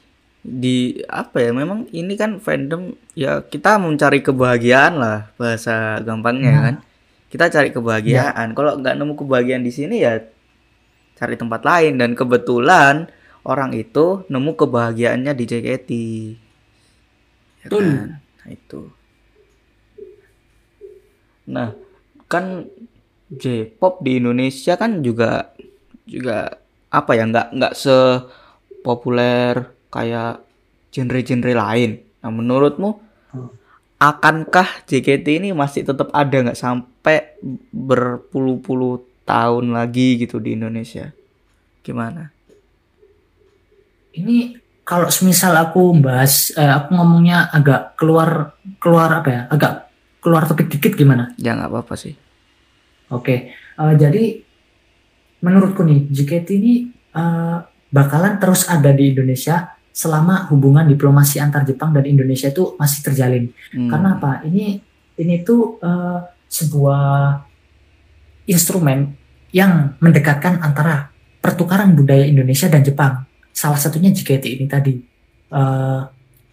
[0.44, 6.62] di apa ya memang ini kan fandom ya kita mencari kebahagiaan lah bahasa gampangnya Nah.
[6.68, 6.76] kan
[7.32, 10.20] kita cari kebahagiaan kalau nggak nemu kebahagiaan di sini ya
[11.16, 13.08] cari tempat lain dan kebetulan
[13.42, 15.90] orang itu nemu kebahagiaannya di JKT
[17.64, 17.84] ya Betul.
[17.88, 18.20] kan?
[18.20, 18.80] Nah, itu
[21.44, 21.68] nah
[22.28, 22.68] kan
[23.34, 25.56] J-pop di Indonesia kan juga
[26.04, 26.60] juga
[26.92, 30.42] apa ya nggak nggak sepopuler kayak
[30.90, 31.90] genre-genre lain.
[32.18, 32.90] Nah menurutmu
[33.30, 33.50] Hmm.
[33.98, 37.34] akankah JKT ini masih tetap ada nggak sampai
[37.70, 41.10] berpuluh-puluh tahun lagi gitu di Indonesia?
[41.82, 42.30] Gimana?
[44.14, 44.54] ini
[44.86, 49.72] kalau semisal aku bahas eh, aku ngomongnya agak keluar keluar apa ya agak
[50.22, 52.14] keluar topik dikit gimana Ya nggak apa-apa sih.
[53.10, 54.38] Oke, eh, jadi
[55.42, 56.74] menurutku nih JKT ini
[57.10, 57.56] eh,
[57.90, 63.54] bakalan terus ada di Indonesia selama hubungan diplomasi antar Jepang dan Indonesia itu masih terjalin.
[63.70, 63.86] Hmm.
[63.86, 64.42] Karena apa?
[64.42, 64.82] Ini
[65.22, 66.18] ini tuh eh,
[66.50, 67.38] sebuah
[68.50, 69.14] instrumen
[69.54, 73.22] yang mendekatkan antara pertukaran budaya Indonesia dan Jepang.
[73.54, 74.98] Salah satunya JKT ini tadi.
[75.54, 76.00] Eh,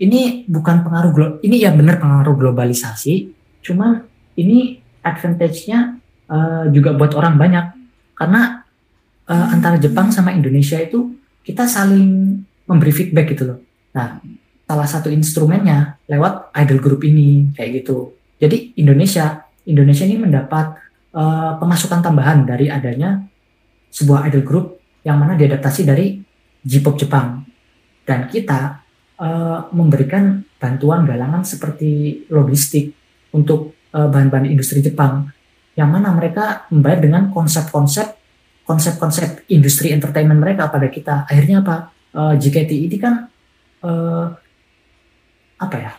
[0.05, 3.33] ini bukan pengaruh glo- ini ya benar pengaruh globalisasi,
[3.65, 4.05] cuman
[4.37, 5.97] ini advantage-nya
[6.29, 7.65] eh, juga buat orang banyak
[8.13, 8.61] karena
[9.25, 13.59] eh, antara Jepang sama Indonesia itu kita saling memberi feedback gitu loh.
[13.95, 14.21] Nah,
[14.71, 18.15] salah satu instrumennya lewat idol group ini kayak gitu.
[18.39, 20.79] Jadi Indonesia Indonesia ini mendapat
[21.13, 23.19] eh, pemasukan tambahan dari adanya
[23.91, 24.65] sebuah idol group
[25.03, 26.17] yang mana diadaptasi dari
[26.63, 27.43] J-pop Jepang
[28.07, 28.79] dan kita
[29.19, 32.95] eh, memberikan bantuan galangan seperti logistik
[33.35, 35.27] untuk eh, bahan-bahan industri Jepang
[35.75, 38.19] yang mana mereka membayar dengan konsep-konsep
[38.63, 43.31] konsep-konsep industri entertainment mereka pada kita akhirnya apa Eh, JKT ini kan
[43.81, 44.25] eh,
[45.57, 45.93] apa ya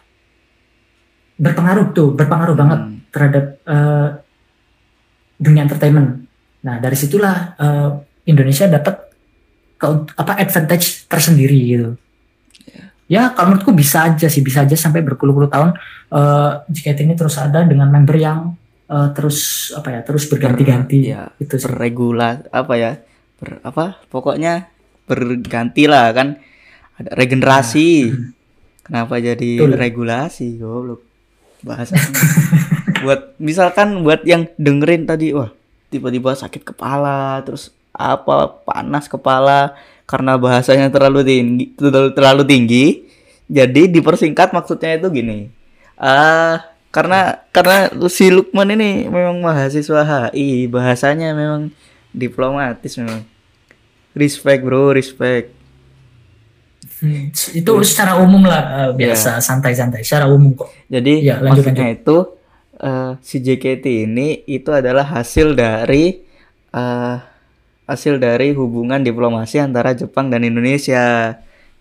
[1.34, 2.96] berpengaruh tuh berpengaruh banget Hmm.
[3.08, 4.08] terhadap eh,
[5.36, 6.28] dunia entertainment.
[6.62, 7.90] Nah dari situlah eh,
[8.28, 8.94] Indonesia dapat
[9.74, 11.90] ke- apa advantage tersendiri gitu.
[13.10, 15.74] Ya kalau menurutku bisa aja sih bisa aja sampai berpuluh-puluh tahun
[16.12, 18.52] eh, JKT ini terus ada dengan member yang
[18.86, 22.92] eh, terus apa ya terus berganti-ganti ya, itu berregula apa ya?
[23.40, 23.96] Ber, apa?
[24.06, 24.68] Pokoknya
[25.08, 26.38] berganti lah kan.
[26.98, 28.12] Ada regenerasi.
[28.82, 29.78] Kenapa jadi Betul.
[29.78, 30.58] regulasi?
[30.58, 31.02] Goblok.
[31.62, 31.94] Bahasa.
[33.02, 35.50] buat misalkan buat yang dengerin tadi wah
[35.90, 39.74] tiba-tiba sakit kepala terus apa panas kepala
[40.06, 42.84] karena bahasanya terlalu tinggi terlalu, terlalu tinggi
[43.50, 45.50] jadi dipersingkat maksudnya itu gini
[45.98, 46.62] ah
[46.94, 51.74] karena karena si Lukman ini memang mahasiswa HI bahasanya memang
[52.14, 53.26] diplomatis memang
[54.14, 55.62] respect bro respect
[57.02, 60.70] Hmm, itu secara umum lah eh, biasa santai-santai secara umum kok.
[60.86, 62.16] Jadi Iya, lanjut, maksudnya itu
[62.78, 66.22] eh, si JKT ini itu adalah hasil dari
[66.70, 67.16] eh,
[67.90, 71.34] hasil dari hubungan diplomasi antara Jepang dan Indonesia.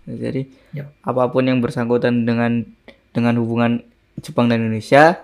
[0.09, 0.89] Jadi Yap.
[1.05, 2.65] apa pun yang bersangkutan dengan
[3.13, 3.86] dengan hubungan
[4.17, 5.21] Jepang dan Indonesia,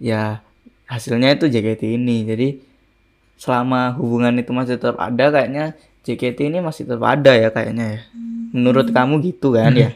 [0.00, 0.40] ya
[0.88, 2.24] hasilnya itu JKT ini.
[2.24, 2.48] Jadi
[3.36, 5.76] selama hubungan itu masih tetap ada, kayaknya
[6.08, 8.00] JKT ini masih tetap ada ya kayaknya ya.
[8.48, 9.92] Menurut kamu gitu kan ya?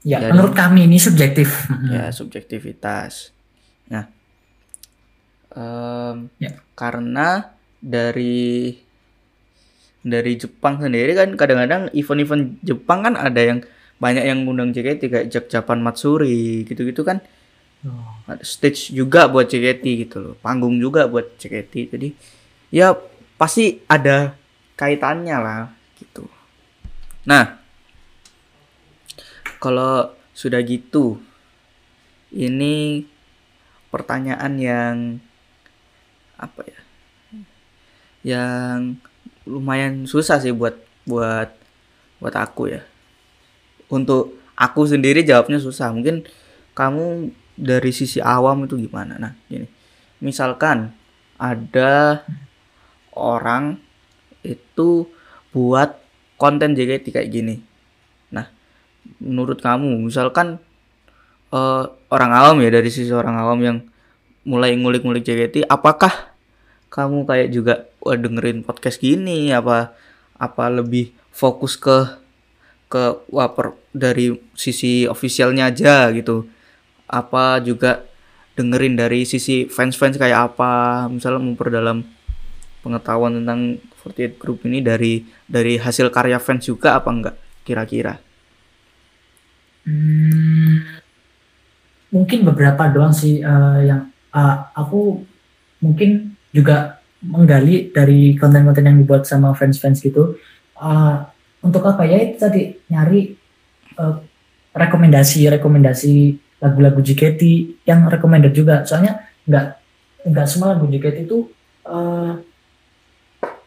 [0.00, 1.66] Ya Jadi- menurut kami ini subjektif.
[1.90, 3.34] ya subjektivitas.
[3.90, 4.06] Nah,
[5.50, 6.62] em, Ya.
[6.72, 8.78] karena dari
[10.00, 13.58] dari Jepang sendiri kan kadang-kadang event-event Jepang kan ada yang
[13.98, 17.18] banyak yang ngundang JKT kayak Jak Japan Matsuri gitu-gitu kan
[17.82, 18.14] Oh.
[18.42, 22.08] stage juga buat JKT gitu loh panggung juga buat JKT jadi
[22.68, 22.94] ya
[23.36, 24.34] pasti ada
[24.76, 25.62] kaitannya lah
[25.98, 26.28] gitu.
[27.24, 27.58] Nah
[29.58, 31.18] kalau sudah gitu
[32.28, 33.08] ini
[33.88, 34.96] pertanyaan yang
[36.36, 36.80] apa ya
[38.26, 39.00] yang
[39.48, 41.54] lumayan susah sih buat buat
[42.20, 42.82] buat aku ya.
[43.86, 45.94] Untuk aku sendiri jawabnya susah.
[45.94, 46.26] Mungkin
[46.74, 49.16] kamu dari sisi awam itu gimana?
[49.16, 49.70] Nah gini.
[50.18, 50.90] Misalkan
[51.38, 52.26] ada
[53.14, 53.78] orang
[54.42, 55.08] itu
[55.54, 55.96] buat
[56.36, 57.62] konten JKT kayak gini.
[58.32, 58.50] Nah
[59.22, 60.58] menurut kamu misalkan
[61.54, 63.78] eh, orang awam ya dari sisi orang awam yang
[64.46, 66.36] mulai ngulik-ngulik JKT apakah
[66.90, 69.92] kamu kayak juga wah, dengerin podcast gini apa
[70.38, 72.26] apa lebih fokus ke
[72.86, 76.46] ke wah per- dari sisi officialnya aja gitu.
[77.10, 78.06] Apa juga
[78.54, 81.06] dengerin dari sisi fans-fans kayak apa?
[81.10, 82.06] Misalnya memperdalam
[82.80, 87.36] pengetahuan tentang 48 Group ini dari dari hasil karya fans juga apa enggak
[87.66, 88.22] kira-kira
[89.86, 90.82] Hmm,
[92.10, 95.22] mungkin beberapa doang sih eh, yang eh, aku
[95.78, 100.34] mungkin juga menggali dari konten-konten yang dibuat sama fans-fans gitu.
[100.82, 101.16] Eh,
[101.62, 103.30] untuk apa ya itu tadi nyari
[103.94, 104.16] eh,
[104.74, 106.14] rekomendasi-rekomendasi
[106.58, 107.42] lagu-lagu JKT
[107.86, 108.82] yang recommended juga.
[108.82, 109.66] Soalnya nggak
[110.26, 111.46] nggak semua lagu JKT itu
[111.86, 112.32] eh,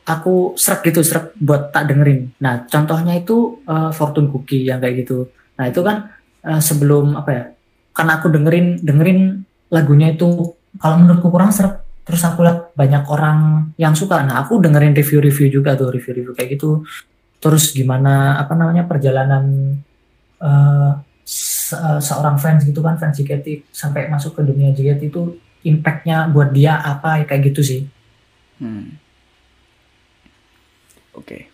[0.10, 2.34] aku serak gitu serak buat tak dengerin.
[2.42, 5.30] Nah contohnya itu eh, Fortune Cookie yang kayak gitu.
[5.62, 6.10] Nah itu kan
[6.42, 7.44] eh, sebelum apa ya?
[7.94, 9.20] Karena aku dengerin dengerin
[9.70, 11.86] lagunya itu kalau menurutku kurang serak.
[12.10, 14.26] Terus aku lihat banyak orang yang suka.
[14.26, 16.82] Nah aku dengerin review-review juga tuh review-review kayak gitu.
[17.38, 19.78] Terus gimana apa namanya perjalanan
[20.42, 20.92] eh,
[21.70, 26.50] se- seorang fans gitu kan fans JKT sampai masuk ke dunia JKT itu impactnya buat
[26.50, 27.82] dia apa kayak gitu sih.
[28.58, 28.98] Hmm.
[31.16, 31.50] Oke.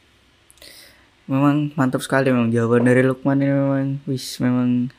[1.26, 4.94] Memang mantap sekali memang jawaban dari Lukman ini memang wis memang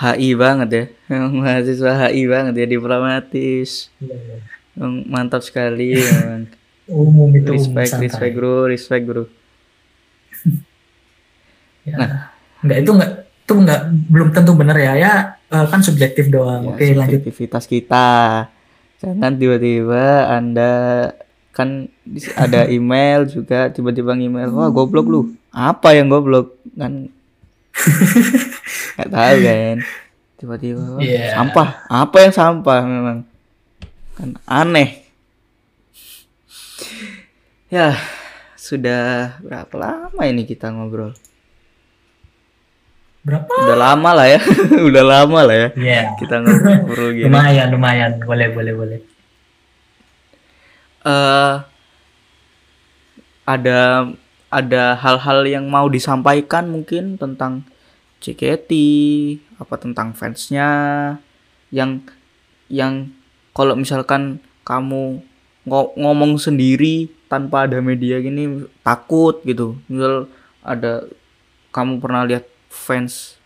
[0.00, 0.84] HI banget ya.
[1.12, 3.92] Memang mahasiswa HI banget ya diplomatis.
[4.72, 6.48] Memang mantap sekali memang.
[6.88, 8.08] Umum itu umum, respect, santai.
[8.08, 9.24] respect bro, respect bro.
[11.82, 12.30] Ya.
[12.62, 13.12] Enggak itu enggak
[13.42, 14.92] itu enggak belum tentu benar ya.
[14.94, 15.14] Ya
[15.50, 16.62] eh, kan subjektif doang.
[16.62, 17.18] Ya, Oke, lanjut.
[17.18, 18.10] subjektivitas kita.
[19.02, 20.70] Jangan tiba-tiba Anda
[21.52, 21.88] kan
[22.34, 25.20] ada email juga tiba-tiba email wah goblok lu
[25.52, 27.12] apa yang goblok kan
[28.96, 29.76] nggak tahu kan
[30.40, 31.36] tiba-tiba wah, Iya.
[31.36, 33.18] sampah apa yang sampah memang
[34.16, 35.04] kan aneh
[37.68, 37.96] ya
[38.56, 41.12] sudah berapa lama ini kita ngobrol
[43.22, 43.46] Berapa?
[43.54, 44.40] udah lama lah ya
[44.88, 46.02] udah lama lah ya Iya.
[46.18, 48.10] kita ngobrol gini Lumayan, lumayan.
[48.18, 48.98] Boleh, boleh, boleh.
[51.06, 51.54] Eh
[53.46, 54.08] ada
[54.52, 57.64] ada hal-hal yang mau disampaikan mungkin tentang
[58.22, 58.70] JKT
[59.58, 60.68] apa tentang fansnya
[61.74, 62.04] yang
[62.70, 63.10] yang
[63.56, 65.20] kalau misalkan kamu
[65.66, 69.74] ngo- ngomong sendiri tanpa ada media gini takut gitu.
[69.90, 70.30] Misal
[70.62, 71.08] ada
[71.74, 73.40] kamu pernah lihat fans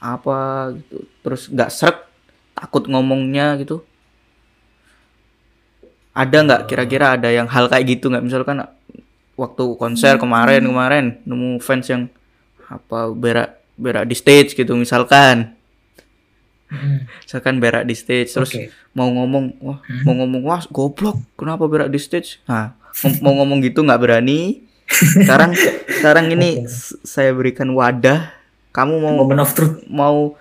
[0.00, 1.98] apa gitu terus nggak srek
[2.54, 3.82] takut ngomongnya gitu
[6.16, 8.64] ada nggak kira-kira ada yang hal kayak gitu nggak misalkan
[9.34, 12.08] waktu konser kemarin kemarin nemu fans yang
[12.64, 15.52] apa berak berak di stage gitu misalkan
[16.66, 18.74] Hmm, misalkan berak di stage terus Oke.
[18.90, 20.02] mau ngomong wah Hmm.
[20.02, 24.66] mau ngomong wah goblok kenapa berak di stage nah ngom- mau ngomong gitu nggak berani
[25.22, 25.54] sekarang
[25.86, 26.66] sekarang ini Oke.
[26.66, 28.34] s- saya berikan wadah
[28.72, 29.78] kamu mau Moment of truth.
[29.86, 30.34] mau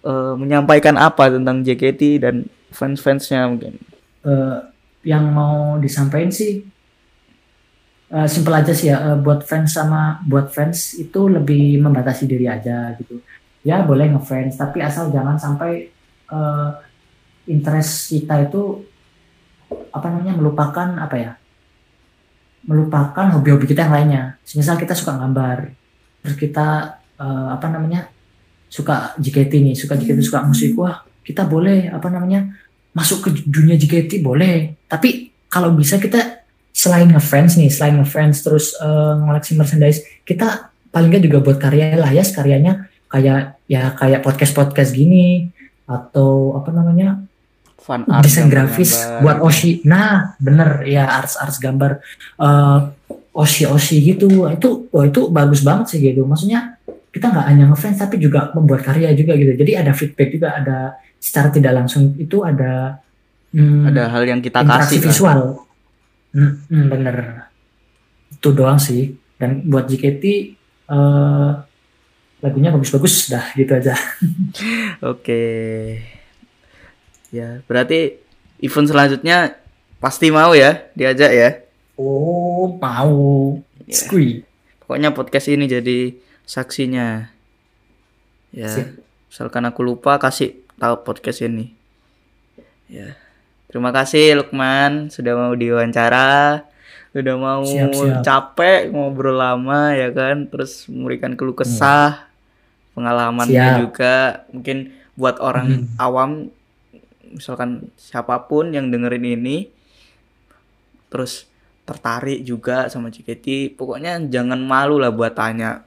[0.00, 2.34] eh, menyampaikan apa tentang JKT dan
[2.70, 3.74] fans-fansnya mungkin
[4.28, 4.58] Eh,
[5.08, 6.60] yang mau disampaikan sih
[8.12, 8.96] eh, simple aja sih ya.
[9.14, 13.24] Eh, buat fans sama buat fans itu lebih membatasi diri aja gitu.
[13.64, 15.88] Ya boleh ngefans, tapi asal jangan sampai
[16.28, 16.70] eh,
[17.48, 18.84] interest kita itu
[19.96, 21.32] apa namanya melupakan apa ya?
[22.68, 24.24] Melupakan hobi-hobi kita yang lainnya.
[24.44, 25.72] Misal kita suka gambar,
[26.20, 28.12] terus kita eh, apa namanya
[28.68, 32.67] suka JKT nih, suka JKT suka musik, wah kita boleh apa namanya
[32.98, 34.74] masuk ke dunia JKT boleh.
[34.90, 36.42] Tapi kalau bisa kita
[36.74, 41.94] selain ngefans nih, selain ngefans terus eh, ngoleksi merchandise, kita paling nggak juga buat karya
[41.94, 45.48] lah ya, karyanya kayak ya kayak podcast podcast gini
[45.88, 47.24] atau apa namanya
[47.80, 49.80] fan art desain grafis buat Oshi.
[49.86, 52.02] Nah, bener ya arts arts gambar
[52.42, 52.80] eh
[53.32, 54.50] Oshi Oshi gitu.
[54.50, 56.26] Itu wah itu bagus banget sih gitu.
[56.26, 56.76] Maksudnya
[57.08, 59.56] kita nggak hanya ngefans tapi juga membuat karya juga gitu.
[59.56, 60.78] Jadi ada feedback juga, ada
[61.18, 63.02] secara tidak langsung itu ada
[63.52, 65.06] hmm, ada hal yang kita interaksi kasih lah.
[65.10, 65.40] visual.
[66.32, 67.16] Hmm, hmm, bener.
[68.32, 69.14] Itu doang sih.
[69.38, 70.24] Dan buat JKT
[70.88, 71.50] eh
[72.38, 73.94] lagunya bagus-bagus dah gitu aja.
[75.12, 75.42] Oke.
[77.28, 78.16] Ya, berarti
[78.62, 79.58] event selanjutnya
[79.98, 81.50] pasti mau ya diajak ya.
[81.98, 83.58] Oh, mau.
[83.84, 83.98] Ya.
[83.98, 84.46] Squee.
[84.80, 86.14] Pokoknya podcast ini jadi
[86.46, 87.28] saksinya.
[88.48, 89.04] Ya, Sip.
[89.28, 91.74] misalkan aku lupa kasih tahu podcast ini.
[92.86, 93.18] Ya.
[93.66, 96.64] Terima kasih Lukman sudah mau diwawancara.
[97.08, 98.20] Sudah mau Siap, siap.
[98.22, 102.28] capek ngobrol lama ya kan, terus memberikan keluh kesah,
[102.92, 103.80] pengalamannya Siap.
[103.80, 104.16] juga.
[104.48, 104.78] Mungkin
[105.12, 105.86] buat orang Hmm.
[105.98, 106.30] awam
[107.28, 109.68] misalkan siapa pun yang dengerin ini
[111.08, 111.44] terus
[111.84, 115.84] tertarik juga sama JKT pokoknya jangan malu lah buat tanya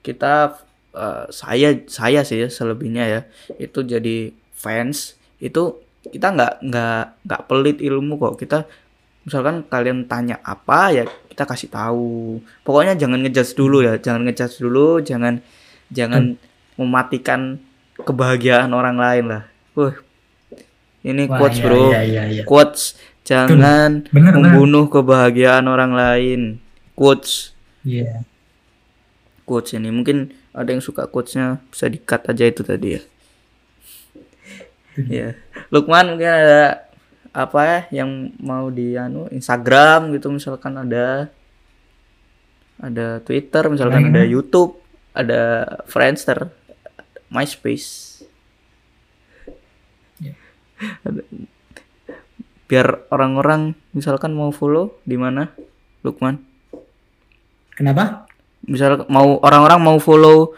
[0.00, 0.52] kita
[0.96, 3.20] eh, saya saya sih ya, selebihnya ya
[3.58, 8.34] itu jadi fans itu kita nggak nggak nggak pelit ilmu kok.
[8.42, 8.66] Kita
[9.22, 12.42] misalkan kalian tanya apa ya kita kasih tahu.
[12.66, 15.38] Pokoknya jangan ngejudge dulu ya jangan ngejudge dulu jangan
[15.94, 16.34] jangan
[16.74, 17.62] mematikan
[18.02, 19.42] kebahagiaan orang lain lah.
[19.78, 19.94] Wah,
[21.06, 21.82] ini Wah, quotes iya, bro.
[21.90, 22.42] iya, iya, iya.
[22.44, 24.32] quotes jangan Bener, bener.
[24.34, 26.40] membunuh kebahagiaan orang lain.
[26.98, 27.54] Quotes.
[27.82, 28.22] Iya.
[29.42, 33.02] quotes ini mungkin ada yang suka quotesnya bisa di cut aja itu tadi ya
[35.08, 35.28] ya
[35.72, 36.84] Lukman mungkin ada
[37.32, 41.32] apa ya yang mau di anu Instagram gitu misalkan ada
[42.76, 44.20] ada Twitter misalkan Lainnya?
[44.20, 44.76] ada YouTube
[45.16, 45.42] ada
[45.88, 46.52] Friendster
[47.32, 48.12] MySpace
[50.22, 50.38] Ya.
[52.70, 55.50] Biar orang-orang misalkan mau follow di mana
[56.06, 56.38] Lukman
[57.72, 58.30] Kenapa?
[58.66, 60.54] Misal mau orang-orang mau follow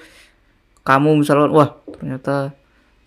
[0.84, 2.52] kamu misalkan wah ternyata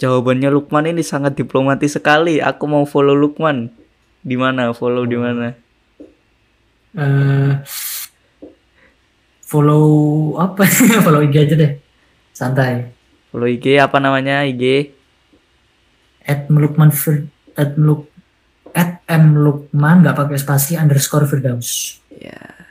[0.02, 3.70] jawabannya Lukman ini sangat diplomatis sekali aku mau follow Lukman
[4.26, 5.54] di mana follow di mana
[6.98, 7.54] eh
[9.48, 9.86] follow
[10.36, 10.68] apa?
[11.06, 11.72] follow IG aja deh.
[12.36, 12.91] Santai.
[13.32, 14.91] follow IG apa namanya IG
[16.28, 18.12] At Melukman Fir at Meluk
[18.76, 22.04] at M Lukman nggak pakai spasi underscore Firdaus.
[22.12, 22.66] ya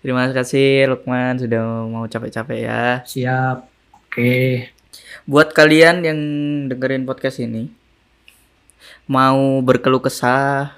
[0.00, 3.58] terima kasih Lukman sudah mau capek-capek ya Siap.
[3.92, 4.66] Oke.
[5.28, 6.18] buat kalian yang
[6.66, 7.70] dengerin podcast ini
[9.06, 10.74] mau berkeluh kesah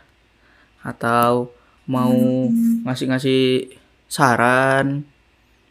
[0.82, 1.54] atau
[1.86, 2.12] mau
[2.84, 3.72] ngasih-ngasih
[4.10, 5.06] saran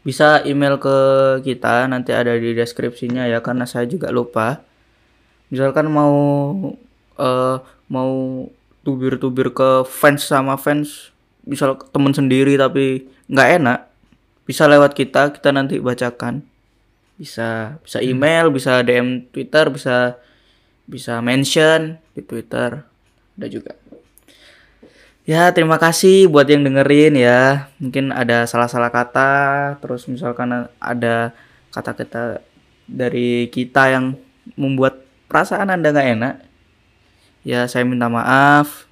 [0.01, 0.97] bisa email ke
[1.45, 4.65] kita nanti ada di deskripsinya ya karena saya juga lupa
[5.53, 6.17] misalkan mau
[7.21, 8.11] eh, mau
[8.81, 11.10] tubir-tubir ke fans sama fans
[11.51, 13.79] misal temen sendiri tapi nggak enak
[14.47, 16.47] bisa lewat kita kita nanti bacakan.
[17.19, 20.15] Bisa bisa email bisa DM Twitter bisa
[20.87, 22.87] bisa mention di Twitter.
[23.35, 23.75] Ada juga.
[25.27, 27.67] Ya terima kasih buat yang dengerin ya.
[27.83, 31.35] Mungkin ada salah-salah kata terus misalkan ada
[31.75, 32.39] kata-kata
[32.87, 34.15] dari kita yang
[34.55, 36.35] membuat perasaan anda nggak enak
[37.47, 38.85] ya saya minta maaf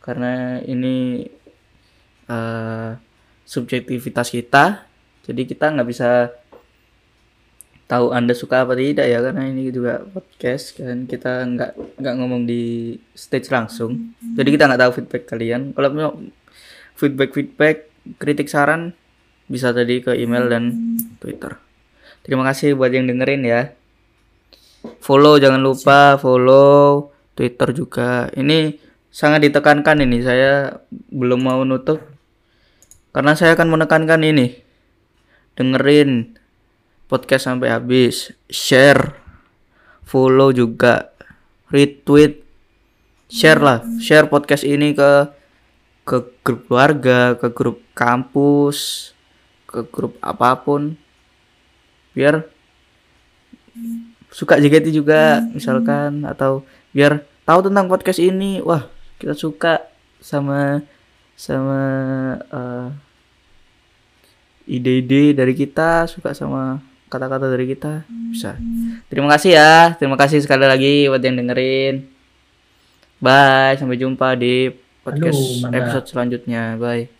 [0.00, 1.26] karena ini
[2.28, 2.90] eh,
[3.46, 4.86] subjektivitas kita.
[5.22, 6.30] Jadi kita nggak bisa
[7.92, 12.48] tahu anda suka apa tidak ya karena ini juga podcast kan kita nggak nggak ngomong
[12.48, 14.16] di stage langsung.
[14.18, 15.76] Jadi kita nggak tahu feedback kalian.
[15.76, 16.12] Kalau mau
[16.96, 17.76] feedback feedback
[18.16, 18.96] kritik saran
[19.46, 21.60] bisa tadi ke email dan twitter.
[22.24, 23.76] Terima kasih buat yang dengerin ya.
[25.02, 28.32] Follow jangan lupa follow twitter juga.
[28.32, 28.78] Ini
[29.12, 30.24] sangat ditekankan ini.
[30.24, 30.80] Saya
[31.12, 32.11] belum mau nutup
[33.12, 34.56] karena saya akan menekankan ini.
[35.52, 36.40] Dengerin
[37.12, 38.32] podcast sampai habis.
[38.48, 39.20] Share.
[40.02, 41.12] Follow juga.
[41.68, 42.40] Retweet.
[43.28, 43.84] Share lah.
[44.00, 45.28] Share podcast ini ke
[46.02, 49.12] ke grup keluarga ke grup kampus
[49.68, 50.96] ke grup apa pun.
[52.16, 52.48] Biar
[54.32, 56.64] suka JKT juga misalkan atau
[56.96, 58.64] biar tahu tentang podcast ini.
[58.64, 58.88] Wah
[59.20, 59.84] kita suka
[60.20, 60.80] sama
[61.36, 61.82] sama
[62.38, 62.88] eh,
[64.68, 66.78] ide-ide dari kita suka sama
[67.12, 68.56] kata-kata dari kita bisa.
[69.12, 69.92] Terima kasih ya.
[70.00, 72.08] Terima kasih sekali lagi buat yang dengerin.
[73.22, 74.72] Bye sampai jumpa di
[75.04, 76.80] podcast Halo, episode selanjutnya.
[76.80, 77.12] Bye